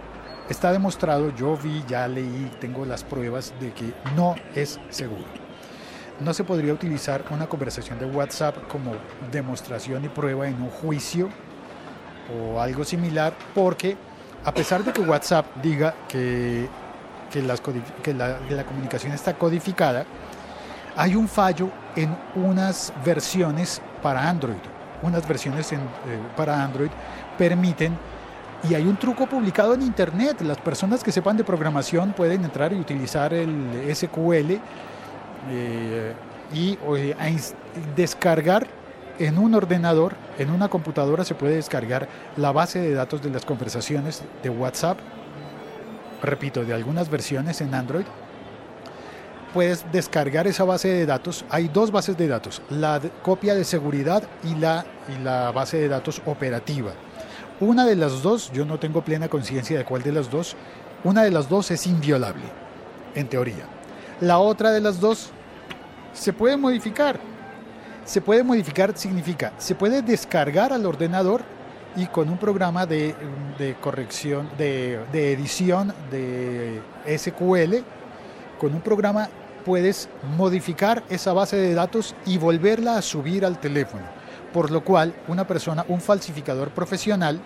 está 0.49 0.71
demostrado, 0.71 1.33
yo 1.35 1.55
vi, 1.55 1.83
ya 1.87 2.07
leí, 2.07 2.51
tengo 2.59 2.85
las 2.85 3.03
pruebas 3.03 3.53
de 3.59 3.71
que 3.71 3.93
no 4.15 4.35
es 4.53 4.79
seguro 4.89 5.38
no 6.21 6.33
se 6.33 6.43
podría 6.43 6.73
utilizar 6.73 7.23
una 7.29 7.47
conversación 7.47 7.97
de 7.99 8.05
WhatsApp 8.05 8.67
como 8.67 8.93
demostración 9.31 10.05
y 10.05 10.09
prueba 10.09 10.47
en 10.47 10.61
un 10.61 10.69
juicio 10.69 11.29
o 12.33 12.59
algo 12.59 12.83
similar, 12.83 13.33
porque 13.55 13.97
a 14.43 14.53
pesar 14.53 14.83
de 14.83 14.93
que 14.93 15.01
WhatsApp 15.01 15.45
diga 15.61 15.93
que, 16.07 16.67
que, 17.31 17.41
la, 17.41 18.63
comunicación 18.65 19.13
está 19.13 19.33
codificada, 19.33 20.05
hay 20.95 21.15
un 21.15 21.27
fallo 21.27 21.69
en 21.95 22.15
unas 22.35 22.93
versiones 23.05 23.81
para 24.01 24.29
Android. 24.29 24.57
Unas 25.01 25.25
versiones 25.27 25.71
eh, 25.71 25.77
para 26.35 26.61
Android 26.61 26.89
permiten 27.37 27.97
y 28.69 28.73
hay 28.73 28.83
un 28.83 28.97
truco 28.97 29.25
publicado 29.25 29.73
en 29.73 29.81
Internet. 29.81 30.41
Las 30.41 30.57
personas 30.57 31.03
que 31.03 31.11
sepan 31.11 31.37
de 31.37 31.45
programación 31.45 32.11
pueden 32.11 32.43
entrar 32.43 32.73
y 32.73 32.79
utilizar 32.79 33.33
el 33.33 33.95
SQL 33.95 34.59
eh, 35.49 36.13
y 36.53 36.77
descargar 37.95 38.67
en 39.19 39.37
un 39.37 39.53
ordenador, 39.53 40.15
en 40.37 40.49
una 40.49 40.69
computadora 40.69 41.23
se 41.25 41.35
puede 41.35 41.55
descargar 41.55 42.07
la 42.37 42.51
base 42.51 42.79
de 42.79 42.93
datos 42.93 43.21
de 43.21 43.29
las 43.29 43.45
conversaciones 43.45 44.23
de 44.41 44.49
WhatsApp, 44.49 44.97
repito, 46.23 46.63
de 46.63 46.73
algunas 46.73 47.09
versiones 47.09 47.61
en 47.61 47.73
Android. 47.75 48.05
Puedes 49.53 49.85
descargar 49.91 50.47
esa 50.47 50.63
base 50.63 50.89
de 50.89 51.05
datos. 51.05 51.43
Hay 51.49 51.67
dos 51.67 51.91
bases 51.91 52.17
de 52.17 52.27
datos, 52.27 52.61
la 52.69 53.01
copia 53.21 53.55
de 53.55 53.63
seguridad 53.63 54.23
y 54.43 54.55
la, 54.55 54.85
y 55.07 55.21
la 55.23 55.51
base 55.51 55.77
de 55.77 55.87
datos 55.89 56.21
operativa. 56.25 56.91
Una 57.59 57.85
de 57.85 57.95
las 57.95 58.21
dos, 58.21 58.51
yo 58.53 58.63
no 58.63 58.79
tengo 58.79 59.01
plena 59.01 59.27
conciencia 59.27 59.77
de 59.77 59.83
cuál 59.83 60.01
de 60.01 60.13
las 60.13 60.31
dos, 60.31 60.55
una 61.03 61.23
de 61.23 61.31
las 61.31 61.49
dos 61.49 61.71
es 61.71 61.87
inviolable, 61.87 62.45
en 63.15 63.27
teoría. 63.27 63.78
La 64.21 64.39
otra 64.39 64.71
de 64.71 64.81
las 64.81 64.99
dos 64.99 65.29
se 66.13 66.33
puede 66.33 66.57
modificar. 66.57 67.19
Se 68.03 68.21
puede 68.21 68.43
modificar 68.43 68.97
significa, 68.97 69.53
se 69.57 69.75
puede 69.75 70.01
descargar 70.01 70.73
al 70.73 70.85
ordenador 70.85 71.41
y 71.95 72.07
con 72.07 72.27
un 72.29 72.37
programa 72.37 72.85
de, 72.85 73.15
corrección, 73.81 74.49
de, 74.57 75.03
edición 75.13 75.93
de 76.11 76.81
SQL, 77.17 77.83
Con 78.59 78.73
un 78.73 78.81
programa 78.81 79.29
puedes 79.63 80.09
modificar 80.35 81.03
esa 81.09 81.33
base 81.33 81.55
de 81.57 81.73
datos 81.73 82.15
y 82.25 82.37
volverla 82.37 82.97
a 82.97 83.01
subir 83.01 83.45
al 83.45 83.59
teléfono. 83.59 84.03
Por 84.51 84.71
lo 84.71 84.83
cual, 84.83 85.13
una 85.27 85.45
persona, 85.45 85.85
un 85.87 86.01
falsificador 86.01 86.69
profesional, 86.69 87.39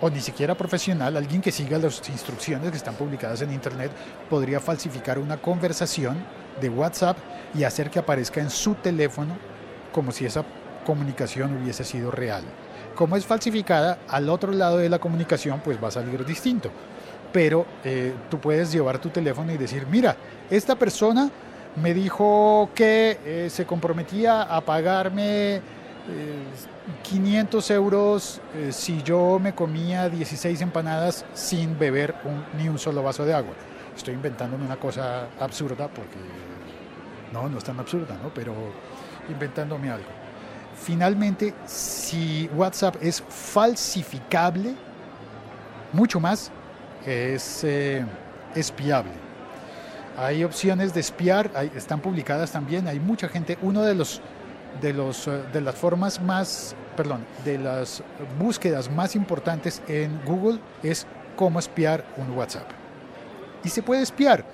o 0.00 0.10
ni 0.10 0.20
siquiera 0.20 0.54
profesional, 0.54 1.16
alguien 1.16 1.40
que 1.40 1.52
siga 1.52 1.78
las 1.78 2.08
instrucciones 2.08 2.70
que 2.70 2.76
están 2.76 2.94
publicadas 2.94 3.42
en 3.42 3.52
Internet, 3.52 3.90
podría 4.30 4.60
falsificar 4.60 5.18
una 5.18 5.36
conversación 5.36 6.16
de 6.60 6.68
WhatsApp 6.68 7.16
y 7.54 7.64
hacer 7.64 7.90
que 7.90 7.98
aparezca 7.98 8.40
en 8.40 8.50
su 8.50 8.74
teléfono 8.74 9.36
como 9.92 10.12
si 10.12 10.26
esa 10.26 10.44
comunicación 10.84 11.60
hubiese 11.60 11.84
sido 11.84 12.10
real. 12.10 12.42
Como 12.94 13.16
es 13.16 13.24
falsificada, 13.26 13.98
al 14.08 14.28
otro 14.28 14.52
lado 14.52 14.78
de 14.78 14.88
la 14.88 14.98
comunicación 14.98 15.60
pues 15.64 15.82
va 15.82 15.88
a 15.88 15.92
salir 15.92 16.24
distinto. 16.24 16.70
Pero 17.32 17.66
eh, 17.84 18.14
tú 18.30 18.38
puedes 18.38 18.72
llevar 18.72 18.98
tu 18.98 19.10
teléfono 19.10 19.52
y 19.52 19.58
decir, 19.58 19.86
mira, 19.86 20.16
esta 20.50 20.76
persona 20.76 21.30
me 21.76 21.94
dijo 21.94 22.70
que 22.74 23.18
eh, 23.24 23.50
se 23.50 23.66
comprometía 23.66 24.42
a 24.42 24.60
pagarme 24.62 25.60
500 27.02 27.70
euros 27.70 28.40
eh, 28.54 28.72
si 28.72 29.02
yo 29.02 29.38
me 29.38 29.54
comía 29.54 30.08
16 30.08 30.60
empanadas 30.60 31.24
sin 31.34 31.78
beber 31.78 32.14
ni 32.56 32.68
un 32.68 32.78
solo 32.78 33.02
vaso 33.02 33.24
de 33.24 33.34
agua. 33.34 33.54
Estoy 33.96 34.14
inventándome 34.14 34.64
una 34.64 34.76
cosa 34.76 35.28
absurda 35.40 35.88
porque 35.88 36.18
no, 37.32 37.48
no 37.48 37.58
es 37.58 37.64
tan 37.64 37.78
absurda, 37.78 38.16
¿no? 38.22 38.30
pero 38.34 38.54
inventándome 39.28 39.90
algo. 39.90 40.08
Finalmente, 40.80 41.54
si 41.66 42.48
WhatsApp 42.54 42.96
es 43.02 43.22
falsificable, 43.28 44.74
mucho 45.92 46.20
más 46.20 46.50
es 47.04 47.64
eh, 47.64 48.04
espiable. 48.54 49.12
Hay 50.16 50.42
opciones 50.44 50.94
de 50.94 51.00
espiar, 51.00 51.50
están 51.74 52.00
publicadas 52.00 52.50
también, 52.50 52.88
hay 52.88 52.98
mucha 52.98 53.28
gente, 53.28 53.56
uno 53.62 53.82
de 53.82 53.94
los 53.94 54.20
de, 54.80 54.92
los, 54.92 55.26
eh, 55.28 55.42
de 55.52 55.60
las 55.60 55.74
formas 55.74 56.20
más, 56.20 56.74
perdón, 56.96 57.24
de 57.44 57.58
las 57.58 58.02
búsquedas 58.38 58.90
más 58.90 59.16
importantes 59.16 59.82
en 59.88 60.20
Google 60.24 60.58
es 60.82 61.06
cómo 61.36 61.58
espiar 61.58 62.04
un 62.16 62.30
WhatsApp. 62.36 62.68
Y 63.64 63.68
se 63.68 63.82
puede 63.82 64.02
espiar. 64.02 64.44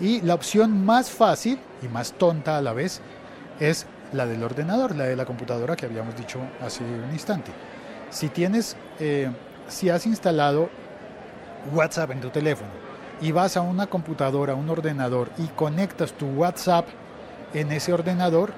Y 0.00 0.20
la 0.20 0.34
opción 0.34 0.84
más 0.84 1.10
fácil 1.10 1.58
y 1.82 1.88
más 1.88 2.12
tonta 2.12 2.58
a 2.58 2.62
la 2.62 2.72
vez 2.72 3.00
es 3.60 3.86
la 4.12 4.26
del 4.26 4.42
ordenador, 4.42 4.94
la 4.94 5.04
de 5.04 5.16
la 5.16 5.24
computadora 5.24 5.76
que 5.76 5.86
habíamos 5.86 6.16
dicho 6.16 6.38
hace 6.60 6.84
un 6.84 7.10
instante. 7.12 7.50
Si 8.10 8.28
tienes, 8.28 8.76
eh, 9.00 9.30
si 9.68 9.88
has 9.90 10.06
instalado 10.06 10.68
WhatsApp 11.72 12.12
en 12.12 12.20
tu 12.20 12.30
teléfono 12.30 12.70
y 13.20 13.32
vas 13.32 13.56
a 13.56 13.62
una 13.62 13.86
computadora, 13.86 14.54
un 14.54 14.68
ordenador 14.68 15.30
y 15.38 15.46
conectas 15.48 16.12
tu 16.12 16.26
WhatsApp 16.26 16.86
en 17.54 17.72
ese 17.72 17.92
ordenador, 17.92 18.52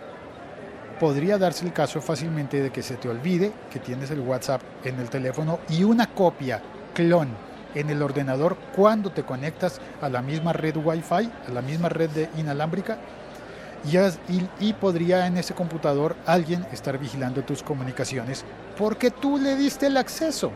podría 0.99 1.39
darse 1.39 1.65
el 1.65 1.73
caso 1.73 2.01
fácilmente 2.01 2.61
de 2.63 2.71
que 2.71 2.83
se 2.83 2.97
te 2.97 3.09
olvide 3.09 3.53
que 3.71 3.79
tienes 3.79 4.11
el 4.11 4.21
WhatsApp 4.21 4.63
en 4.85 4.99
el 4.99 5.09
teléfono 5.09 5.61
y 5.69 5.85
una 5.85 6.07
copia 6.07 6.61
clon 6.95 7.29
en 7.75 7.91
el 7.91 8.03
ordenador 8.03 8.57
cuando 8.75 9.11
te 9.11 9.23
conectas 9.23 9.81
a 10.01 10.09
la 10.09 10.23
misma 10.23 10.53
red 10.53 10.77
Wi-Fi, 10.77 11.31
a 11.49 11.53
la 11.53 11.63
misma 11.63 11.89
red 11.89 12.11
de 12.11 12.29
inalámbrica. 12.37 12.99
Y, 14.59 14.73
podría 14.73 15.29
en 15.29 15.37
ese 15.37 15.55
computador 15.55 16.17
alguien 16.27 16.67
estar 16.73 16.99
vigilando 16.99 17.43
tus 17.43 17.63
comunicaciones 17.63 18.45
porque 18.77 19.13
tú 19.13 19.39
le 19.39 19.55
diste 19.55 19.87
el 19.87 19.97
acceso. 19.97 20.51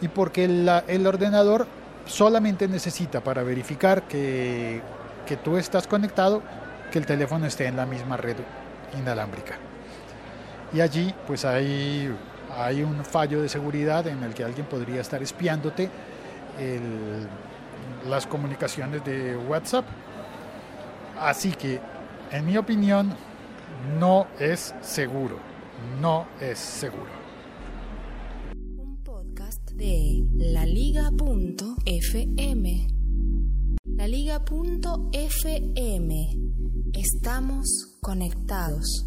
Y 0.00 0.08
porque 0.08 0.44
el 0.44 1.06
ordenador 1.06 1.66
solamente 2.06 2.66
necesita 2.66 3.20
para 3.20 3.42
verificar 3.42 4.02
que, 4.04 4.80
que 5.26 5.36
tú 5.36 5.58
estás 5.58 5.86
conectado 5.86 6.42
que 6.90 6.98
el 6.98 7.04
teléfono 7.04 7.46
esté 7.46 7.66
en 7.66 7.76
la 7.76 7.84
misma 7.84 8.16
red 8.16 8.36
inalámbrica. 8.98 9.56
Y 10.72 10.80
allí 10.80 11.14
pues 11.26 11.44
hay, 11.44 12.14
hay 12.56 12.82
un 12.82 13.04
fallo 13.04 13.42
de 13.42 13.48
seguridad 13.48 14.06
en 14.06 14.22
el 14.22 14.34
que 14.34 14.44
alguien 14.44 14.66
podría 14.66 15.00
estar 15.00 15.22
espiándote 15.22 15.90
las 18.08 18.26
comunicaciones 18.26 19.04
de 19.04 19.36
WhatsApp. 19.36 19.84
Así 21.18 21.52
que, 21.52 21.80
en 22.30 22.46
mi 22.46 22.56
opinión, 22.56 23.14
no 23.98 24.26
es 24.38 24.74
seguro. 24.80 25.38
No 26.00 26.26
es 26.40 26.58
seguro. 26.58 27.10
Un 28.54 29.02
podcast 29.02 29.70
de 29.72 30.24
laliga.fm. 30.34 31.06
Laliga.fm. 33.84 34.46
Estamos 36.92 37.95
conectados. 38.06 39.04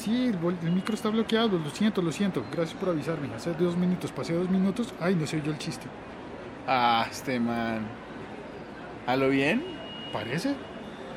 Sí, 0.00 0.28
el, 0.28 0.56
el 0.66 0.72
micro 0.72 0.94
está 0.94 1.10
bloqueado, 1.10 1.58
lo 1.58 1.68
siento, 1.70 2.00
lo 2.00 2.10
siento. 2.10 2.42
Gracias 2.52 2.78
por 2.78 2.88
avisarme. 2.88 3.28
Hace 3.34 3.52
dos 3.54 3.76
minutos, 3.76 4.10
pasé 4.12 4.32
dos 4.32 4.48
minutos. 4.48 4.94
Ay, 4.98 5.14
no 5.14 5.26
se 5.26 5.36
oyó 5.36 5.52
el 5.52 5.58
chiste. 5.58 5.86
Ah, 6.66 7.06
este 7.10 7.38
man. 7.38 7.82
¿A 9.06 9.16
lo 9.16 9.28
bien? 9.28 9.62
¿Parece? 10.12 10.54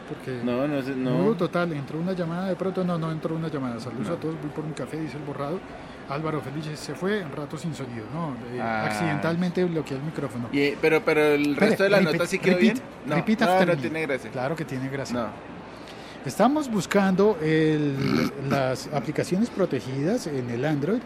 Porque 0.09 0.41
No, 0.43 0.67
no 0.67 0.81
nudo 0.81 1.29
no. 1.31 1.33
total, 1.35 1.71
entró 1.71 1.97
una 1.99 2.11
llamada, 2.11 2.47
de 2.49 2.55
pronto 2.57 2.83
no, 2.83 2.97
no 2.97 3.09
entró 3.11 3.35
una 3.35 3.47
llamada. 3.47 3.79
Saludos 3.79 4.07
No. 4.09 4.13
a 4.15 4.17
todos, 4.17 4.35
voy 4.41 4.49
por 4.49 4.65
mi 4.65 4.73
café, 4.73 4.99
dice 4.99 5.15
el 5.17 5.23
borrado. 5.23 5.59
Álvaro 6.09 6.41
Felices 6.41 6.77
se 6.77 6.93
fue, 6.93 7.23
un 7.23 7.31
rato 7.31 7.57
sin 7.57 7.73
sonido, 7.73 8.03
no, 8.13 8.35
eh, 8.53 8.59
Ah. 8.61 8.83
accidentalmente 8.85 9.63
bloqueé 9.63 9.95
el 9.95 10.03
micrófono. 10.03 10.49
Y, 10.51 10.71
pero, 10.81 11.01
pero 11.05 11.21
el 11.21 11.55
resto 11.55 11.83
de 11.83 11.89
la 11.89 11.99
repeat, 11.99 12.15
nota 12.15 12.27
sí 12.27 12.39
quedó 12.39 12.55
repeat, 12.57 12.73
bien. 12.73 12.85
No, 13.05 13.15
no, 13.15 13.65
no 13.65 13.77
tiene 13.77 14.01
gracia. 14.01 14.29
Claro 14.31 14.55
que 14.57 14.65
tiene 14.65 14.89
gracia. 14.89 15.15
No. 15.17 15.27
Estamos 16.25 16.69
buscando 16.71 17.37
el- 17.41 18.31
las 18.49 18.87
aplicaciones 18.93 19.49
protegidas 19.49 20.27
en 20.27 20.49
el 20.49 20.63
Android 20.65 20.99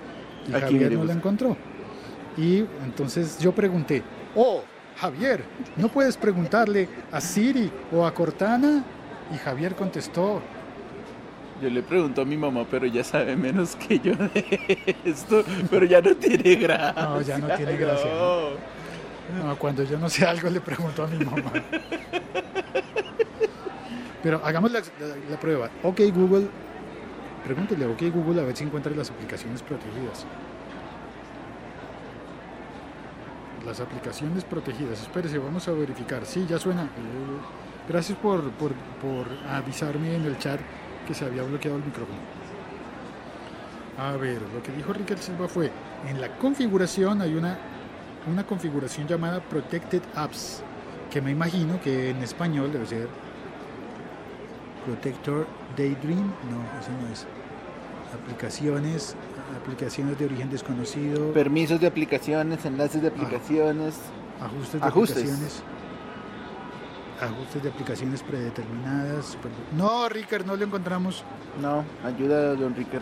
y 0.47 0.53
Aquí 0.53 0.61
Javier 0.75 0.91
no 0.93 1.03
la 1.05 1.13
encontró. 1.13 1.57
Y 2.37 2.59
entonces 2.85 3.39
yo 3.39 3.51
pregunté, 3.51 4.03
oh, 4.35 4.61
Javier, 4.97 5.43
¿no 5.75 5.87
puedes 5.89 6.17
preguntarle 6.17 6.87
a 7.11 7.19
Siri 7.19 7.71
o 7.91 8.05
a 8.05 8.13
Cortana? 8.13 8.83
Y 9.33 9.37
Javier 9.37 9.75
contestó, 9.75 10.41
Yo 11.61 11.69
le 11.71 11.81
pregunto 11.81 12.21
a 12.21 12.25
mi 12.25 12.37
mamá, 12.37 12.67
pero 12.69 12.85
ella 12.85 13.03
sabe 13.03 13.35
menos 13.35 13.75
que 13.75 13.97
yo 13.97 14.13
de 14.15 14.95
esto, 15.03 15.43
pero 15.71 15.85
ya 15.87 15.99
no 16.01 16.15
tiene 16.15 16.53
gracia. 16.55 16.93
No, 17.03 17.21
ya 17.21 17.37
no 17.39 17.47
tiene 17.55 17.75
gracia, 17.77 18.11
No. 18.13 18.49
no, 19.47 19.55
cuando 19.57 19.83
yo 19.83 19.97
no 19.97 20.07
sé 20.07 20.23
algo 20.25 20.47
le 20.51 20.61
pregunto 20.61 21.03
a 21.03 21.07
mi 21.07 21.25
mamá. 21.25 21.51
Pero 24.27 24.41
hagamos 24.43 24.73
la, 24.73 24.81
prueba. 25.39 25.69
Ok 25.83 26.01
Google, 26.13 26.49
pregúntele 27.45 27.85
a 27.85 27.87
OK 27.87 28.01
Google 28.13 28.41
a 28.41 28.43
ver 28.43 28.57
si 28.57 28.65
encuentra 28.65 28.91
las 28.93 29.09
aplicaciones 29.09 29.61
protegidas. 29.61 30.25
Las 33.65 33.79
aplicaciones 33.79 34.43
protegidas. 34.43 35.01
Espérese, 35.01 35.37
vamos 35.37 35.65
a 35.69 35.71
verificar. 35.71 36.25
Sí, 36.25 36.45
ya 36.45 36.59
suena. 36.59 36.89
Gracias 37.87 38.17
por, 38.17 38.51
por, 38.51 38.73
por 39.01 39.27
avisarme 39.49 40.13
en 40.13 40.25
el 40.25 40.37
chat 40.39 40.59
que 41.07 41.13
se 41.13 41.23
había 41.23 41.43
bloqueado 41.43 41.77
el 41.77 41.85
micrófono. 41.85 42.19
A 43.97 44.17
ver, 44.17 44.41
lo 44.41 44.61
que 44.61 44.73
dijo 44.73 44.91
Ricker 44.91 45.19
Silva 45.19 45.47
fue, 45.47 45.71
en 46.05 46.19
la 46.19 46.37
configuración 46.37 47.21
hay 47.21 47.33
una, 47.33 47.57
una 48.29 48.45
configuración 48.45 49.07
llamada 49.07 49.39
Protected 49.39 50.01
Apps, 50.15 50.63
que 51.09 51.21
me 51.21 51.31
imagino 51.31 51.79
que 51.79 52.09
en 52.09 52.21
español 52.21 52.73
debe 52.73 52.85
ser 52.85 53.07
Protector 54.87 55.45
Daydream, 55.75 56.27
no, 56.49 56.79
eso 56.79 56.91
no 57.01 57.11
es. 57.11 57.27
Aplicaciones, 58.23 59.15
aplicaciones 59.61 60.17
de 60.17 60.25
origen 60.25 60.49
desconocido, 60.49 61.33
Permisos 61.33 61.81
de 61.81 61.87
aplicaciones, 61.87 62.63
enlaces 62.65 63.01
de 63.01 63.09
aplicaciones. 63.09 63.95
ajustes 64.41 64.79
de 64.81 64.87
ajustes. 64.87 65.17
aplicaciones. 65.17 65.63
Ajustes 67.19 67.63
de 67.63 67.69
aplicaciones 67.69 68.23
predeterminadas. 68.23 69.37
No, 69.75 70.07
Ricker, 70.07 70.45
no 70.45 70.55
lo 70.55 70.63
encontramos. 70.63 71.25
No, 71.61 71.83
ayuda 72.05 72.51
a 72.51 72.55
don 72.55 72.73
Ricker. 72.73 73.01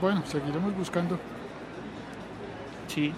Bueno, 0.00 0.24
seguiremos 0.26 0.76
buscando. 0.76 1.16
Sí. 2.88 3.12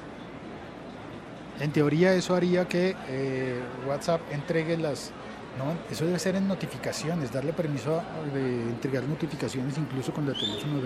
En 1.60 1.72
teoría 1.72 2.12
eso 2.12 2.34
haría 2.34 2.68
que 2.68 2.94
eh, 3.08 3.58
WhatsApp 3.88 4.20
entregue 4.32 4.76
las... 4.76 5.12
No, 5.58 5.74
eso 5.90 6.06
debe 6.06 6.18
ser 6.18 6.36
en 6.36 6.46
notificaciones, 6.48 7.32
darle 7.32 7.52
permiso 7.52 8.02
de 8.32 8.62
entregar 8.62 9.02
notificaciones 9.04 9.76
incluso 9.76 10.12
con 10.12 10.26
el 10.28 10.34
teléfono 10.34 10.80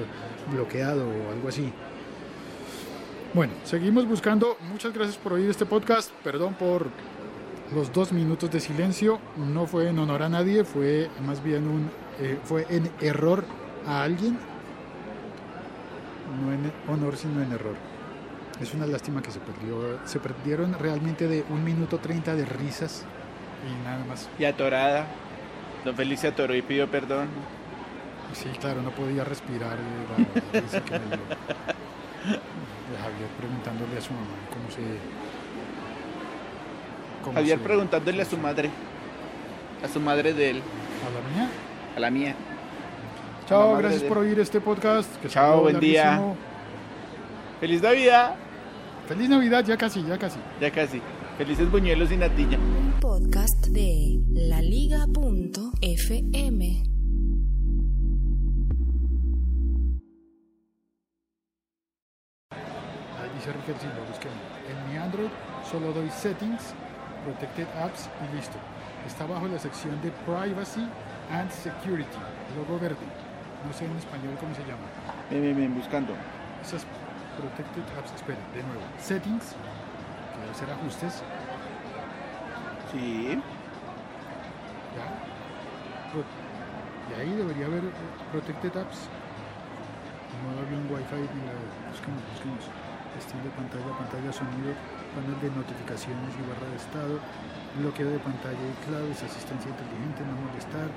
bloqueado 0.51 1.07
o 1.07 1.33
algo 1.33 1.49
así. 1.49 1.73
Bueno, 3.35 3.53
seguimos 3.65 4.07
buscando. 4.07 4.57
Muchas 4.71 4.93
gracias 4.95 5.17
por 5.17 5.35
oír 5.35 5.51
este 5.51 5.67
podcast. 5.67 6.11
Perdón 6.23 6.55
por 6.55 6.87
los 7.75 7.93
dos 7.93 8.13
minutos 8.13 8.51
de 8.51 8.61
silencio. 8.61 9.19
No 9.37 9.67
fue 9.67 9.89
en 9.89 9.99
honor 9.99 10.23
a 10.23 10.29
nadie, 10.29 10.65
fue 10.65 11.11
más 11.27 11.43
bien 11.43 11.69
un... 11.69 11.91
eh, 12.21 12.39
fue 12.45 12.67
en 12.71 12.91
error 13.01 13.45
a 13.87 14.03
alguien. 14.03 14.39
No 16.41 16.53
en 16.53 16.73
honor, 16.89 17.17
sino 17.17 17.43
en 17.43 17.53
error. 17.53 17.75
Es 18.61 18.73
una 18.73 18.87
lástima 18.87 19.21
que 19.21 19.31
se 19.31 19.41
perdió. 19.41 19.99
Se 20.05 20.21
perdieron 20.21 20.73
realmente 20.79 21.27
de 21.29 21.45
un 21.51 21.65
minuto 21.65 21.99
30 21.99 22.35
de 22.37 22.45
risas 22.45 23.05
y 23.67 23.85
nada 23.85 24.05
más. 24.09 24.29
Y 24.39 24.45
atorada. 24.45 25.07
Don 25.85 25.95
Félix 25.95 26.21
se 26.23 26.29
atoró 26.29 26.55
y 26.55 26.63
pidió 26.63 26.91
perdón. 26.91 27.29
Sí, 28.33 28.49
claro, 28.61 28.83
no 28.83 28.91
podía 28.91 29.23
respirar. 29.25 29.75
eh, 29.79 30.51
la 30.55 30.61
risa 30.61 30.81
que 30.85 30.93
me 30.93 30.99
dio. 30.99 31.17
De 31.17 32.99
Javier 32.99 33.29
preguntándole 33.39 33.99
a 33.99 34.01
su 34.01 34.13
mamá 34.13 34.27
cómo 34.51 34.71
se. 34.71 34.83
cómo 37.23 37.35
Javier 37.35 37.59
se- 37.59 37.65
preguntándole 37.65 38.23
a 38.23 38.25
su 38.25 38.37
madre. 38.39 38.71
A 39.85 39.89
su 39.89 40.01
madre 40.01 40.33
de 40.33 40.51
él. 40.51 40.63
¿A 41.07 41.11
la 41.11 41.35
mía? 41.45 41.51
A 41.97 42.01
la 42.01 42.11
mía. 42.11 42.35
Chao, 43.47 43.77
gracias 43.77 44.03
por 44.05 44.19
oír 44.19 44.39
este 44.41 44.61
podcast. 44.61 45.15
que 45.21 45.29
Chao, 45.29 45.61
buen 45.63 45.79
día. 45.79 46.19
¡Feliz 47.61 47.83
Navidad! 47.83 48.35
Feliz 49.07 49.29
Navidad, 49.29 49.63
ya 49.65 49.77
casi, 49.77 50.03
ya 50.03 50.17
casi. 50.19 50.39
Ya 50.61 50.71
casi. 50.71 51.01
Felices 51.37 51.71
buñuelos 51.71 52.11
y 52.11 52.17
natilla. 52.17 52.59
Podcast 53.05 53.67
de 53.67 54.19
laliga.fm. 54.33 55.03
Ahí 62.51 63.31
dice 63.35 63.53
Riquel 63.53 63.77
Silva, 63.79 64.01
busquemos. 64.09 64.39
En 64.71 64.89
mi 64.89 64.97
Android 64.97 65.29
solo 65.71 65.93
doy 65.93 66.09
settings, 66.09 66.73
protected 67.27 67.67
apps 67.77 68.09
y 68.25 68.37
listo. 68.37 68.57
Está 69.07 69.27
bajo 69.27 69.49
la 69.49 69.59
sección 69.59 70.01
de 70.01 70.11
privacy 70.25 70.89
and 71.31 71.51
security, 71.51 72.09
logo 72.57 72.81
verde. 72.81 73.05
No 73.67 73.73
sé 73.75 73.85
en 73.85 73.95
español 73.99 74.35
cómo 74.41 74.55
se 74.55 74.63
llama. 74.63 74.89
Ven, 75.31 75.43
ven, 75.43 75.57
ven, 75.59 75.75
buscando. 75.75 76.15
Esas 76.63 76.87
protected 77.37 77.83
apps, 77.99 78.15
espera, 78.15 78.41
de 78.55 78.63
nuevo. 78.63 78.81
Settings, 78.99 79.53
que 80.33 80.41
debe 80.41 80.55
ser 80.55 80.71
ajustes, 80.71 81.23
Sí. 82.95 83.35
ya. 84.95 85.07
Pro- 86.13 86.25
Y 87.11 87.21
ahí 87.21 87.35
debería 87.37 87.67
haber 87.67 87.83
protected 88.33 88.71
apps. 88.81 89.09
No 90.41 90.55
había 90.57 90.79
un 90.79 90.87
wifi 90.89 91.21
ni 91.35 91.43
la 91.45 91.53
busquemos, 91.91 92.23
busquemos. 92.33 92.65
Estilo 93.19 93.45
de 93.45 93.51
pantalla, 93.55 93.91
pantalla, 93.99 94.31
sonido, 94.33 94.73
panel 95.15 95.37
de 95.43 95.51
notificaciones 95.55 96.31
y 96.35 96.43
barra 96.49 96.67
de 96.71 96.77
estado, 96.81 97.15
bloqueo 97.79 98.11
de 98.11 98.19
pantalla 98.19 98.59
y 98.59 98.75
claves, 98.89 99.23
asistencia 99.23 99.71
inteligente, 99.71 100.23
no 100.27 100.35
molestar, 100.49 100.89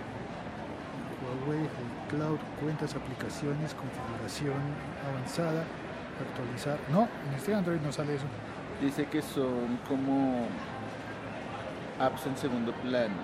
Huawei, 1.22 1.68
cloud, 2.10 2.40
cuentas, 2.62 2.96
aplicaciones, 2.96 3.76
configuración 3.78 4.58
avanzada, 5.06 5.62
actualizar. 6.22 6.78
No, 6.90 7.06
en 7.28 7.34
este 7.38 7.54
Android 7.54 7.82
no 7.82 7.92
sale 7.92 8.16
eso. 8.16 8.26
Dice 8.82 9.06
que 9.06 9.22
son 9.22 9.78
como 9.88 10.48
apps 12.00 12.26
en 12.28 12.38
segundo 12.38 12.72
plano. 12.74 13.16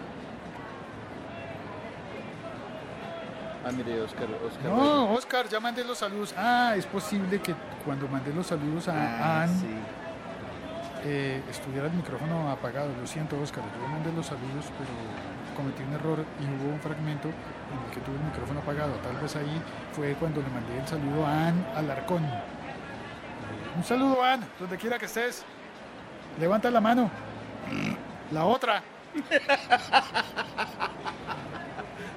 Ah, 3.65 3.71
mire, 3.71 4.01
Oscar. 4.01 4.27
Oscar 4.45 4.71
No, 4.71 5.13
Oscar, 5.13 5.47
ya 5.47 5.59
mandé 5.59 5.83
los 5.86 5.97
saludos. 5.97 6.33
Ah, 6.38 6.73
es 6.75 6.86
posible 6.86 7.39
que 7.41 7.55
cuando 7.86 8.07
mandé 8.09 8.33
los 8.33 8.47
saludos 8.47 8.88
a 8.89 8.93
Ah, 8.93 9.43
Ann 9.43 9.49
sí. 9.59 9.67
eh, 11.05 11.41
estuviera 11.49 11.88
el 11.88 11.93
micrófono 11.93 12.51
apagado. 12.51 12.89
Lo 12.99 13.07
siento, 13.07 13.39
Oscar. 13.39 13.63
Yo 13.81 13.88
mandé 13.88 14.12
los 14.12 14.25
saludos, 14.25 14.65
pero 14.77 14.89
cometí 15.55 15.81
un 15.83 15.93
error 15.93 16.25
y 16.41 16.43
hubo 16.45 16.73
un 16.73 16.79
fragmento 16.81 17.29
en 17.29 17.86
el 17.86 17.91
que 17.93 18.01
tuve 18.01 18.15
el 18.17 18.23
micrófono 18.23 18.59
apagado. 18.59 18.91
Tal 18.95 19.15
vez 19.17 19.33
ahí 19.38 19.62
fue 19.93 20.13
cuando 20.15 20.41
le 20.41 20.49
mandé 20.49 20.77
el 20.79 20.88
saludo 20.88 21.25
a 21.25 21.47
Ann 21.47 21.65
Alarcón. 21.75 22.23
Un 23.77 23.83
saludo, 23.83 24.21
Ann, 24.23 24.41
donde 24.59 24.77
quiera 24.77 24.99
que 24.99 25.05
estés. 25.05 25.45
Levanta 26.38 26.69
la 26.69 26.81
mano. 26.81 27.09
La 28.34 28.46
otra. 28.46 28.82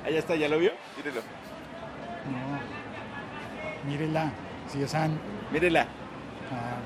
Allá 0.04 0.18
está, 0.18 0.34
¿ya 0.34 0.48
lo 0.48 0.58
vio? 0.58 0.72
Mírelo. 0.96 1.20
No. 2.32 3.90
Mírela. 3.90 4.32
Si 4.68 4.82
es. 4.82 4.94
Mírela. 5.52 5.86
Ah. 6.50 6.78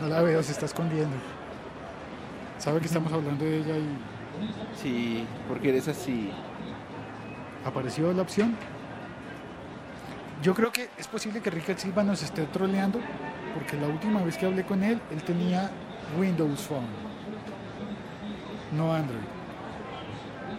No 0.00 0.06
la 0.06 0.22
veo, 0.22 0.40
se 0.42 0.52
está 0.52 0.66
escondiendo. 0.66 1.16
Sabe 2.58 2.78
que 2.80 2.86
estamos 2.86 3.12
hablando 3.12 3.44
de 3.44 3.58
ella 3.58 3.76
y 3.76 3.98
Sí, 4.80 5.26
porque 5.48 5.70
eres 5.70 5.88
así. 5.88 6.30
apareció 7.64 8.12
la 8.12 8.22
opción. 8.22 8.54
Yo 10.42 10.54
creo 10.54 10.70
que 10.70 10.90
es 10.96 11.08
posible 11.08 11.40
que 11.40 11.50
Ricardo 11.50 11.80
Silva 11.80 12.04
nos 12.04 12.22
esté 12.22 12.44
troleando, 12.46 13.00
porque 13.54 13.76
la 13.76 13.88
última 13.88 14.22
vez 14.22 14.38
que 14.38 14.46
hablé 14.46 14.64
con 14.64 14.84
él, 14.84 15.00
él 15.10 15.22
tenía 15.24 15.70
Windows 16.18 16.60
Phone, 16.62 16.86
no 18.76 18.92
Android. 18.92 19.20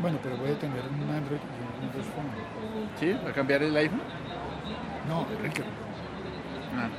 Bueno, 0.01 0.17
pero 0.23 0.35
puede 0.37 0.55
tener 0.55 0.81
un 0.81 1.09
Android 1.09 1.39
y 1.39 1.61
un 1.61 1.87
Windows 1.87 2.07
Phone. 2.15 2.31
¿Sí? 2.99 3.13
¿Va 3.25 3.29
a 3.29 3.33
cambiar 3.33 3.61
el 3.63 3.75
iPhone? 3.75 4.01
No, 5.07 5.25
Enrique. 5.37 5.63
Ah. 6.75 6.89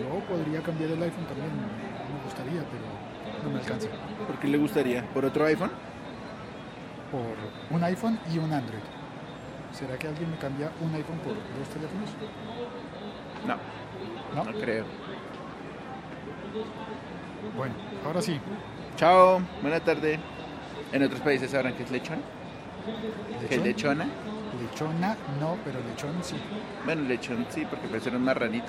Yo 0.00 0.20
podría 0.20 0.62
cambiar 0.62 0.90
el 0.90 1.02
iPhone 1.02 1.24
también. 1.26 1.50
Me 1.50 2.24
gustaría, 2.24 2.62
pero 2.70 3.42
no 3.44 3.50
me 3.50 3.58
alcanza. 3.58 3.88
¿Por 4.26 4.38
qué 4.38 4.48
le 4.48 4.58
gustaría? 4.58 5.02
¿Por 5.12 5.24
otro 5.24 5.44
iPhone? 5.46 5.70
Por 7.10 7.76
un 7.76 7.84
iPhone 7.84 8.18
y 8.32 8.38
un 8.38 8.52
Android. 8.52 8.82
¿Será 9.72 9.98
que 9.98 10.08
alguien 10.08 10.30
me 10.30 10.36
cambia 10.38 10.70
un 10.80 10.94
iPhone 10.94 11.18
por 11.18 11.34
dos 11.34 11.68
teléfonos? 11.72 12.10
No, 13.46 13.56
¿No? 14.34 14.44
no 14.50 14.58
creo. 14.58 14.84
Bueno, 17.56 17.74
ahora 18.04 18.22
sí. 18.22 18.38
Chao, 18.96 19.40
buena 19.62 19.80
tarde. 19.80 20.18
En 20.92 21.02
otros 21.02 21.20
países 21.20 21.50
sabrán 21.50 21.74
que 21.74 21.82
es 21.84 21.90
lechón. 21.90 22.18
¿Que 23.48 23.54
es 23.56 23.62
¿Lechón? 23.62 23.98
lechona? 23.98 24.06
Lechona, 24.72 25.16
no, 25.40 25.56
pero 25.64 25.78
lechón 25.88 26.14
sí. 26.22 26.36
Bueno, 26.84 27.02
lechón 27.02 27.46
sí, 27.50 27.66
porque 27.68 27.86
puede 27.88 28.00
ser 28.00 28.16
un 28.16 28.24
marranito. 28.24 28.68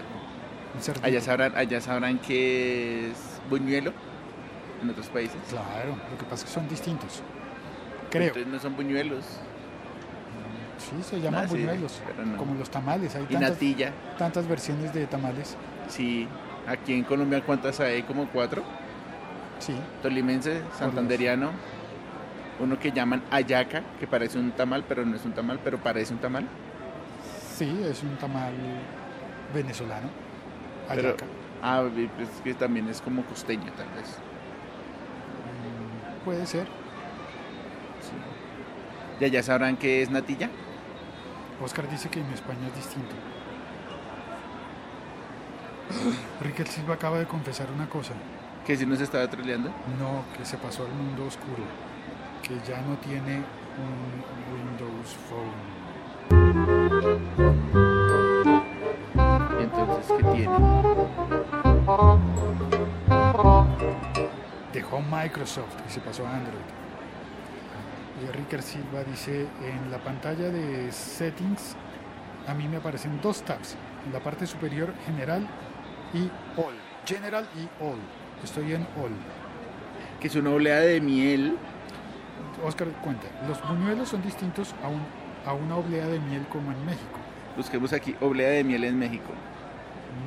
Un. 0.76 1.04
Allá 1.06 1.22
sabrán, 1.22 1.56
allá 1.56 1.82
sabrán 1.82 2.20
que 2.20 3.10
es 3.12 3.18
buñuelo 3.50 3.92
en 4.84 4.90
otros 4.90 5.08
países. 5.08 5.38
Claro, 5.50 5.96
lo 6.12 6.18
que 6.18 6.24
pasa 6.26 6.36
es 6.36 6.44
que 6.46 6.50
son 6.52 6.68
distintos. 6.68 7.22
Creo. 8.12 8.28
Entonces 8.28 8.48
no 8.52 8.60
son 8.60 8.76
buñuelos. 8.76 9.24
Sí, 10.78 11.04
se 11.04 11.20
llaman 11.22 11.46
Ah, 11.46 11.48
buñuelos. 11.48 12.02
no. 12.26 12.38
Como 12.38 12.56
los 12.56 12.70
tamales. 12.70 13.16
Hay 13.16 13.24
Y 13.24 13.34
tantas, 13.34 13.52
natilla. 13.52 13.92
tantas 14.18 14.48
versiones 14.48 14.94
de 14.94 15.08
tamales. 15.08 15.56
Sí. 15.88 16.28
Aquí 16.68 16.94
en 16.94 17.04
Colombia, 17.04 17.42
¿cuántas 17.46 17.80
hay? 17.80 18.04
Como 18.04 18.28
cuatro. 18.28 18.64
Sí, 19.60 19.76
Tolimense, 20.02 20.62
santanderiano. 20.78 21.52
Uno 22.60 22.78
que 22.78 22.92
llaman 22.92 23.24
ayaca, 23.32 23.84
que 24.00 24.08
parece 24.08 24.38
un 24.38 24.52
tamal, 24.52 24.84
pero 24.88 25.06
no 25.06 25.16
es 25.16 25.26
un 25.26 25.32
tamal, 25.34 25.60
pero 25.64 25.78
parece 25.78 26.14
un 26.14 26.20
tamal. 26.20 26.46
sí, 27.56 27.82
es 27.90 28.04
un 28.04 28.16
tamal 28.18 28.54
venezolano. 29.54 30.10
Pero, 30.90 31.10
Ayaca. 31.10 31.26
ah, 31.62 31.84
es 32.20 32.42
que 32.44 32.54
también 32.54 32.88
es 32.90 33.02
como 33.02 33.24
costeño, 33.24 33.72
tal 33.74 33.88
vez. 33.96 34.18
Mm, 36.20 36.24
Puede 36.26 36.46
ser. 36.46 36.68
Y 39.20 39.26
allá 39.26 39.44
sabrán 39.44 39.76
que 39.78 40.02
es 40.02 40.10
natilla. 40.10 40.50
Oscar 41.64 41.90
dice 41.90 42.10
que 42.10 42.20
en 42.22 42.28
España 42.32 42.68
es 42.68 42.76
distinto. 42.76 43.14
Riquel 46.42 46.68
Silva 46.68 46.94
acaba 46.96 47.20
de 47.20 47.26
confesar 47.26 47.68
una 47.74 47.90
cosa. 47.90 48.14
Que 48.66 48.78
si 48.78 48.86
no 48.86 48.96
se 48.96 49.04
estaba 49.04 49.28
troleando. 49.28 49.70
No, 50.00 50.24
que 50.38 50.46
se 50.46 50.58
pasó 50.58 50.84
al 50.86 50.92
mundo 50.94 51.26
oscuro. 51.26 51.64
Que 52.44 52.56
ya 52.68 52.82
no 52.82 52.96
tiene 52.98 53.44
un 53.78 54.24
Windows 54.54 55.18
Phone. 55.28 55.80
Y 59.60 59.64
entonces, 59.64 60.12
¿qué 60.18 60.24
tiene? 60.24 60.56
Dejó 64.74 65.02
Microsoft 65.02 65.76
y 65.88 65.92
se 65.92 66.00
pasó 66.00 66.26
a 66.28 66.36
Android. 66.36 66.60
Y 68.22 68.32
Ricker 68.32 68.62
Silva 68.62 69.04
dice, 69.04 69.48
en 69.64 69.90
la 69.90 69.98
pantalla 69.98 70.50
de 70.50 70.92
settings 70.92 71.76
a 72.48 72.54
mí 72.54 72.68
me 72.68 72.78
aparecen 72.78 73.20
dos 73.22 73.42
tabs. 73.44 73.76
En 74.06 74.14
la 74.14 74.20
parte 74.20 74.46
superior 74.46 74.94
general 75.06 75.48
y 76.14 76.30
all. 76.60 76.76
General 77.06 77.48
y 77.56 77.84
all. 77.84 78.00
Estoy 78.44 78.74
en 78.74 78.82
all. 78.98 79.12
Que 80.20 80.28
es 80.28 80.36
una 80.36 80.50
oleada 80.52 80.82
de 80.82 81.02
miel. 81.02 81.58
Oscar 82.66 82.88
cuenta, 83.02 83.28
los 83.48 83.62
buñuelos 83.68 84.10
son 84.10 84.22
distintos 84.22 84.76
a, 84.84 84.90
un, 84.90 85.02
a 85.46 85.54
una 85.54 85.78
oblea 85.78 86.08
de 86.08 86.20
miel 86.20 86.46
como 86.52 86.72
en 86.72 86.86
México. 86.86 87.18
Busquemos 87.56 87.94
aquí, 87.94 88.16
oleada 88.20 88.52
de 88.52 88.64
miel 88.64 88.84
en 88.84 89.00
México. 89.00 89.32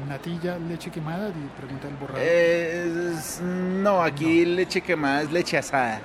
Natilla, 0.09 0.57
leche 0.59 0.91
quemada, 0.91 1.31
pregunta 1.59 1.89
el 1.89 1.95
borrado. 1.97 2.19
Es- 2.21 3.41
no, 3.43 4.03
aquí 4.03 4.45
leche 4.47 4.81
quemada 4.81 5.23
es 5.23 5.31
leche 5.33 5.59
asada. 5.59 6.01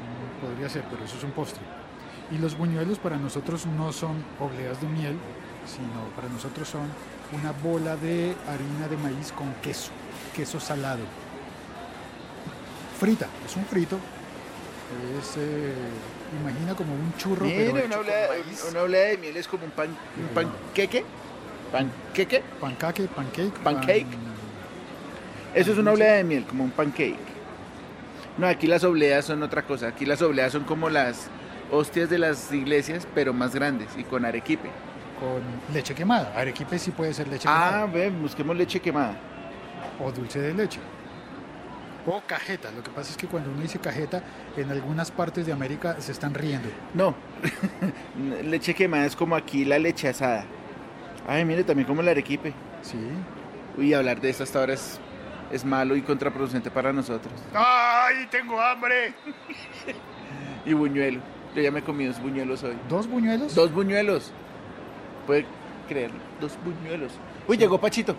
Mm, 0.00 0.40
Podría 0.46 0.68
ser, 0.68 0.84
pero 0.90 1.04
eso 1.04 1.16
es 1.16 1.24
un 1.24 1.32
postre. 1.32 1.62
Y 2.30 2.38
los 2.38 2.56
buñuelos 2.56 2.98
para 2.98 3.16
nosotros 3.16 3.66
no 3.66 3.92
son 3.92 4.24
obleas 4.38 4.80
de 4.80 4.86
miel, 4.88 5.16
sino 5.66 6.04
para 6.16 6.28
nosotros 6.28 6.68
son 6.68 6.82
una 7.34 7.52
bola 7.52 7.96
de 7.96 8.34
harina 8.48 8.88
de 8.88 8.96
maíz 8.96 9.32
con 9.32 9.52
queso, 9.62 9.90
queso 10.34 10.60
salado. 10.60 11.00
Frita, 12.98 13.26
es 13.44 13.56
un 13.56 13.64
frito. 13.64 13.98
Es, 15.20 15.34
eh, 15.38 15.72
imagina 16.40 16.74
como 16.74 16.94
un 16.94 17.14
churro, 17.16 17.46
pero 17.46 17.72
Mira, 17.74 17.86
hecho 17.86 18.00
una 18.00 18.12
maíz. 18.28 18.66
una 18.70 18.82
oleada 18.82 19.06
de 19.08 19.18
miel 19.18 19.36
es 19.36 19.48
como 19.48 19.64
un 19.64 19.70
pan, 19.70 19.88
un 19.88 20.28
panqueque. 20.34 21.04
¿Panqueque? 21.72 22.42
Pancake, 22.60 23.08
pancake. 23.08 23.50
Pancake. 23.62 24.04
pan- 24.06 24.34
Eso 25.54 25.72
es 25.72 25.78
una 25.78 25.92
oblea 25.92 26.14
de 26.14 26.24
miel, 26.24 26.44
como 26.44 26.64
un 26.64 26.70
pancake. 26.70 27.16
No, 28.38 28.46
aquí 28.46 28.66
las 28.66 28.84
obleas 28.84 29.24
son 29.24 29.42
otra 29.42 29.62
cosa. 29.62 29.88
Aquí 29.88 30.04
las 30.06 30.20
obleas 30.22 30.52
son 30.52 30.64
como 30.64 30.88
las 30.90 31.28
hostias 31.70 32.10
de 32.10 32.18
las 32.18 32.52
iglesias, 32.52 33.06
pero 33.14 33.32
más 33.32 33.54
grandes 33.54 33.88
y 33.96 34.04
con 34.04 34.24
arequipe. 34.24 34.68
Con 35.24 35.74
leche 35.74 35.94
quemada. 35.94 36.32
Arequipe 36.36 36.78
sí 36.78 36.90
puede 36.90 37.14
ser 37.14 37.28
leche 37.28 37.48
Ah, 37.50 37.70
quemada. 37.70 37.86
ve, 37.86 38.10
busquemos 38.10 38.56
leche 38.56 38.80
quemada. 38.80 39.16
O 40.02 40.10
dulce 40.12 40.40
de 40.40 40.52
leche. 40.54 40.80
O 42.06 42.20
cajeta. 42.26 42.70
Lo 42.70 42.82
que 42.82 42.90
pasa 42.90 43.10
es 43.10 43.16
que 43.16 43.26
cuando 43.26 43.50
uno 43.50 43.62
dice 43.62 43.78
cajeta, 43.78 44.22
en 44.56 44.70
algunas 44.70 45.10
partes 45.10 45.46
de 45.46 45.52
América 45.52 45.96
se 46.00 46.12
están 46.12 46.34
riendo. 46.34 46.68
No, 46.92 47.14
leche 48.44 48.74
quemada 48.74 49.06
es 49.06 49.16
como 49.16 49.36
aquí 49.36 49.64
la 49.64 49.78
leche 49.78 50.08
asada. 50.08 50.44
Ay, 51.26 51.44
mire, 51.44 51.64
también 51.64 51.86
como 51.88 52.02
el 52.02 52.08
arequipe. 52.08 52.52
Sí. 52.82 52.98
Uy, 53.78 53.94
hablar 53.94 54.20
de 54.20 54.28
esto 54.30 54.42
hasta 54.44 54.58
ahora 54.60 54.74
es, 54.74 55.00
es 55.50 55.64
malo 55.64 55.96
y 55.96 56.02
contraproducente 56.02 56.70
para 56.70 56.92
nosotros. 56.92 57.32
¡Ay, 57.54 58.26
tengo 58.30 58.60
hambre! 58.60 59.14
Y 60.66 60.72
buñuelo. 60.72 61.20
Yo 61.54 61.60
ya 61.60 61.70
me 61.70 61.82
comí 61.82 62.06
dos 62.06 62.18
buñuelos 62.22 62.62
hoy. 62.62 62.74
¿Dos 62.88 63.06
buñuelos? 63.06 63.54
Dos 63.54 63.70
buñuelos. 63.70 64.32
Puede 65.26 65.46
creerlo. 65.88 66.18
Dos 66.40 66.52
buñuelos. 66.64 67.12
Uy, 67.48 67.56
llegó 67.56 67.78
Pachito. 67.78 68.14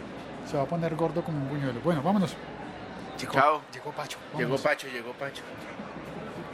Se 0.49 0.57
va 0.57 0.63
a 0.63 0.65
poner 0.65 0.95
gordo 0.95 1.23
como 1.23 1.37
un 1.37 1.49
buñuelo. 1.49 1.79
Bueno, 1.83 2.01
vámonos. 2.01 2.35
Llegó, 3.19 3.33
Chao. 3.33 3.61
Llegó 3.73 3.91
Pacho. 3.91 4.17
Llegó. 4.37 4.57
Pacho, 4.57 4.87
llegó 4.87 5.11
Pacho. 5.13 5.43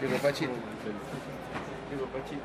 Llegó 0.02 0.18
Pachito. 0.18 0.52
Llegó 1.92 2.06
Pachito. 2.08 2.42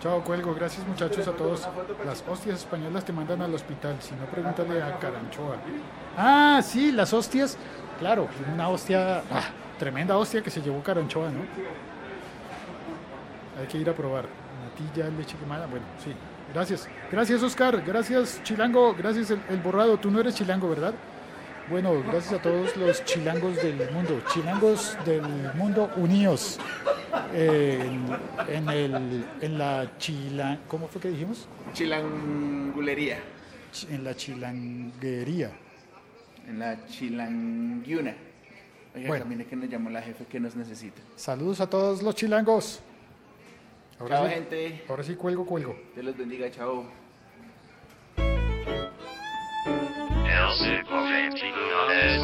Chao, 0.00 0.22
cuelgo. 0.22 0.54
Gracias, 0.54 0.86
muchachos, 0.86 1.26
a 1.28 1.32
todos. 1.32 1.66
Las 2.04 2.22
hostias 2.28 2.58
españolas 2.60 3.04
te 3.04 3.12
mandan 3.12 3.40
al 3.42 3.54
hospital. 3.54 3.96
Si 4.00 4.14
no, 4.14 4.26
pregúntale 4.26 4.82
a 4.82 4.98
Caranchoa. 4.98 5.56
Ah, 6.16 6.60
sí, 6.62 6.92
las 6.92 7.12
hostias. 7.12 7.56
Claro, 7.98 8.28
una 8.52 8.68
hostia. 8.68 9.22
ah, 9.30 9.44
tremenda 9.78 10.16
hostia 10.18 10.42
que 10.42 10.50
se 10.50 10.60
llevó 10.60 10.82
Caranchoa, 10.82 11.30
¿no? 11.30 11.40
Hay 13.60 13.66
que 13.66 13.78
ir 13.78 13.88
a 13.88 13.94
probar. 13.94 14.26
Natilla, 14.64 15.08
leche 15.10 15.36
quemada. 15.38 15.66
Bueno, 15.66 15.86
sí. 16.02 16.14
Gracias. 16.52 16.88
Gracias, 17.10 17.42
Oscar. 17.42 17.82
Gracias, 17.84 18.40
Chilango. 18.44 18.94
Gracias, 18.94 19.30
el, 19.30 19.40
el 19.50 19.58
borrado. 19.58 19.98
Tú 19.98 20.10
no 20.10 20.20
eres 20.20 20.34
chilango, 20.34 20.68
¿verdad? 20.68 20.94
Bueno, 21.70 22.02
gracias 22.02 22.34
a 22.34 22.42
todos 22.42 22.76
los 22.76 23.04
chilangos 23.04 23.56
del 23.56 23.90
mundo. 23.90 24.20
Chilangos 24.32 24.96
del 25.06 25.22
mundo 25.54 25.90
unidos. 25.96 26.58
En, 27.32 28.06
en 28.48 28.68
el, 28.68 29.24
en 29.40 29.58
la 29.58 29.90
chila, 29.98 30.58
¿cómo 30.68 30.88
fue 30.88 31.00
que 31.00 31.08
dijimos? 31.08 31.48
Chilangulería. 31.72 33.18
Ch- 33.72 33.88
En 33.90 34.04
la 34.04 34.14
chilanguería. 34.14 35.50
En 36.46 36.58
la 36.58 36.86
chilanguiuna. 36.86 38.14
Oiga, 38.94 39.08
Bueno. 39.08 39.24
camine 39.24 39.44
que 39.46 39.56
nos 39.56 39.68
llamó 39.68 39.90
la 39.90 40.02
jefe 40.02 40.24
que 40.26 40.38
nos 40.38 40.54
necesita. 40.54 41.00
Saludos 41.16 41.60
a 41.60 41.68
todos 41.68 42.02
los 42.02 42.14
chilangos. 42.14 42.80
Ahora, 44.00 44.16
Chao, 44.16 44.26
sí, 44.28 44.34
gente. 44.34 44.84
ahora 44.88 45.02
sí 45.04 45.14
cuelgo, 45.14 45.46
cuelgo. 45.46 45.76
Dios 45.94 46.04
los 46.04 46.16
bendiga, 46.16 46.50
chao. 46.50 46.84
El 50.26 50.52
Cid 50.58 50.84
21 50.90 51.90
es 51.90 52.22